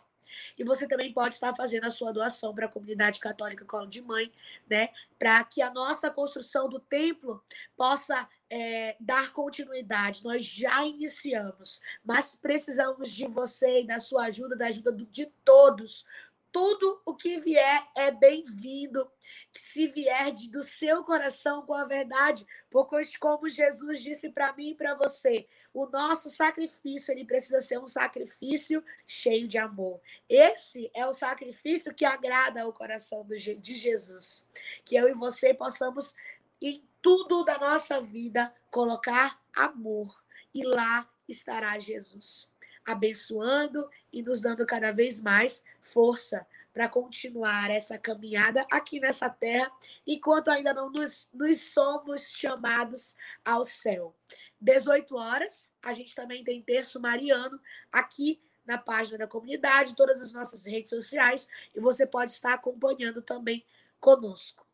E 0.57 0.63
você 0.63 0.87
também 0.87 1.13
pode 1.13 1.35
estar 1.35 1.55
fazendo 1.55 1.85
a 1.85 1.91
sua 1.91 2.11
doação 2.11 2.53
para 2.53 2.65
a 2.65 2.69
comunidade 2.69 3.19
católica 3.19 3.65
Colo 3.65 3.87
de 3.87 4.01
Mãe, 4.01 4.31
né? 4.69 4.89
Para 5.17 5.43
que 5.43 5.61
a 5.61 5.71
nossa 5.71 6.09
construção 6.09 6.67
do 6.67 6.79
templo 6.79 7.43
possa 7.75 8.27
é, 8.49 8.95
dar 8.99 9.31
continuidade. 9.31 10.23
Nós 10.23 10.45
já 10.45 10.85
iniciamos, 10.85 11.79
mas 12.03 12.35
precisamos 12.35 13.11
de 13.11 13.25
você 13.27 13.81
e 13.81 13.87
da 13.87 13.99
sua 13.99 14.25
ajuda, 14.25 14.57
da 14.57 14.67
ajuda 14.67 14.91
de 14.91 15.25
todos, 15.45 16.05
tudo 16.51 17.01
o 17.05 17.15
que 17.15 17.39
vier 17.39 17.87
é 17.95 18.11
bem-vindo, 18.11 19.09
se 19.53 19.87
vier 19.87 20.33
do 20.49 20.61
seu 20.61 21.03
coração 21.03 21.65
com 21.65 21.73
a 21.73 21.85
verdade, 21.85 22.45
porque 22.69 23.17
como 23.17 23.47
Jesus 23.47 24.01
disse 24.01 24.29
para 24.29 24.53
mim 24.53 24.71
e 24.71 24.75
para 24.75 24.95
você, 24.95 25.47
o 25.73 25.85
nosso 25.85 26.29
sacrifício 26.29 27.11
ele 27.11 27.25
precisa 27.25 27.61
ser 27.61 27.79
um 27.79 27.87
sacrifício 27.87 28.83
cheio 29.07 29.47
de 29.47 29.57
amor. 29.57 30.01
Esse 30.27 30.91
é 30.93 31.05
o 31.07 31.13
sacrifício 31.13 31.93
que 31.93 32.03
agrada 32.03 32.61
ao 32.61 32.73
coração 32.73 33.25
de 33.25 33.75
Jesus, 33.77 34.45
que 34.83 34.95
eu 34.95 35.07
e 35.07 35.13
você 35.13 35.53
possamos 35.53 36.13
em 36.61 36.85
tudo 37.01 37.43
da 37.43 37.57
nossa 37.57 38.01
vida 38.01 38.53
colocar 38.69 39.41
amor 39.55 40.21
e 40.53 40.63
lá 40.63 41.09
estará 41.27 41.79
Jesus. 41.79 42.50
Abençoando 42.85 43.89
e 44.11 44.21
nos 44.21 44.41
dando 44.41 44.65
cada 44.65 44.91
vez 44.91 45.19
mais 45.19 45.63
força 45.81 46.45
para 46.73 46.87
continuar 46.87 47.69
essa 47.69 47.97
caminhada 47.97 48.65
aqui 48.71 48.99
nessa 48.99 49.29
terra, 49.29 49.71
enquanto 50.07 50.49
ainda 50.49 50.73
não 50.73 50.89
nos, 50.89 51.29
nos 51.33 51.61
somos 51.73 52.29
chamados 52.29 53.15
ao 53.43 53.63
céu. 53.63 54.15
18 54.59 55.15
horas, 55.15 55.69
a 55.81 55.93
gente 55.93 56.15
também 56.15 56.43
tem 56.43 56.61
terço 56.61 56.99
mariano 56.99 57.59
aqui 57.91 58.41
na 58.65 58.77
página 58.77 59.17
da 59.17 59.27
comunidade, 59.27 59.95
todas 59.95 60.21
as 60.21 60.31
nossas 60.31 60.65
redes 60.65 60.89
sociais, 60.89 61.47
e 61.75 61.79
você 61.79 62.05
pode 62.05 62.31
estar 62.31 62.53
acompanhando 62.53 63.21
também 63.21 63.65
conosco. 63.99 64.65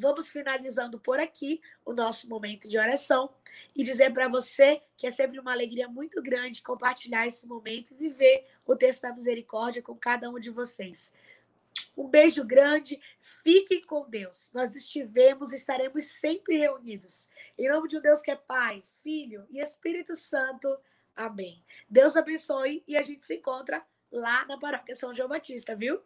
Vamos 0.00 0.30
finalizando 0.30 0.98
por 0.98 1.20
aqui 1.20 1.60
o 1.84 1.92
nosso 1.92 2.26
momento 2.26 2.66
de 2.66 2.78
oração 2.78 3.30
e 3.76 3.84
dizer 3.84 4.10
para 4.14 4.28
você 4.28 4.80
que 4.96 5.06
é 5.06 5.10
sempre 5.10 5.38
uma 5.38 5.52
alegria 5.52 5.88
muito 5.88 6.22
grande 6.22 6.62
compartilhar 6.62 7.26
esse 7.26 7.46
momento 7.46 7.92
e 7.92 7.96
viver 7.96 8.46
o 8.66 8.74
texto 8.74 9.02
da 9.02 9.12
misericórdia 9.12 9.82
com 9.82 9.94
cada 9.94 10.30
um 10.30 10.40
de 10.40 10.48
vocês. 10.48 11.12
Um 11.94 12.08
beijo 12.08 12.42
grande, 12.44 12.98
fiquem 13.44 13.82
com 13.82 14.08
Deus. 14.08 14.50
Nós 14.54 14.74
estivemos 14.74 15.52
e 15.52 15.56
estaremos 15.56 16.04
sempre 16.04 16.56
reunidos. 16.56 17.28
Em 17.58 17.68
nome 17.68 17.86
de 17.86 17.98
um 17.98 18.00
Deus 18.00 18.22
que 18.22 18.30
é 18.30 18.36
Pai, 18.36 18.82
Filho 19.02 19.46
e 19.50 19.60
Espírito 19.60 20.16
Santo. 20.16 20.78
Amém. 21.14 21.62
Deus 21.90 22.16
abençoe 22.16 22.82
e 22.88 22.96
a 22.96 23.02
gente 23.02 23.26
se 23.26 23.34
encontra 23.34 23.84
lá 24.10 24.46
na 24.46 24.58
Paróquia 24.58 24.94
São 24.94 25.14
João 25.14 25.28
Batista, 25.28 25.76
viu? 25.76 26.00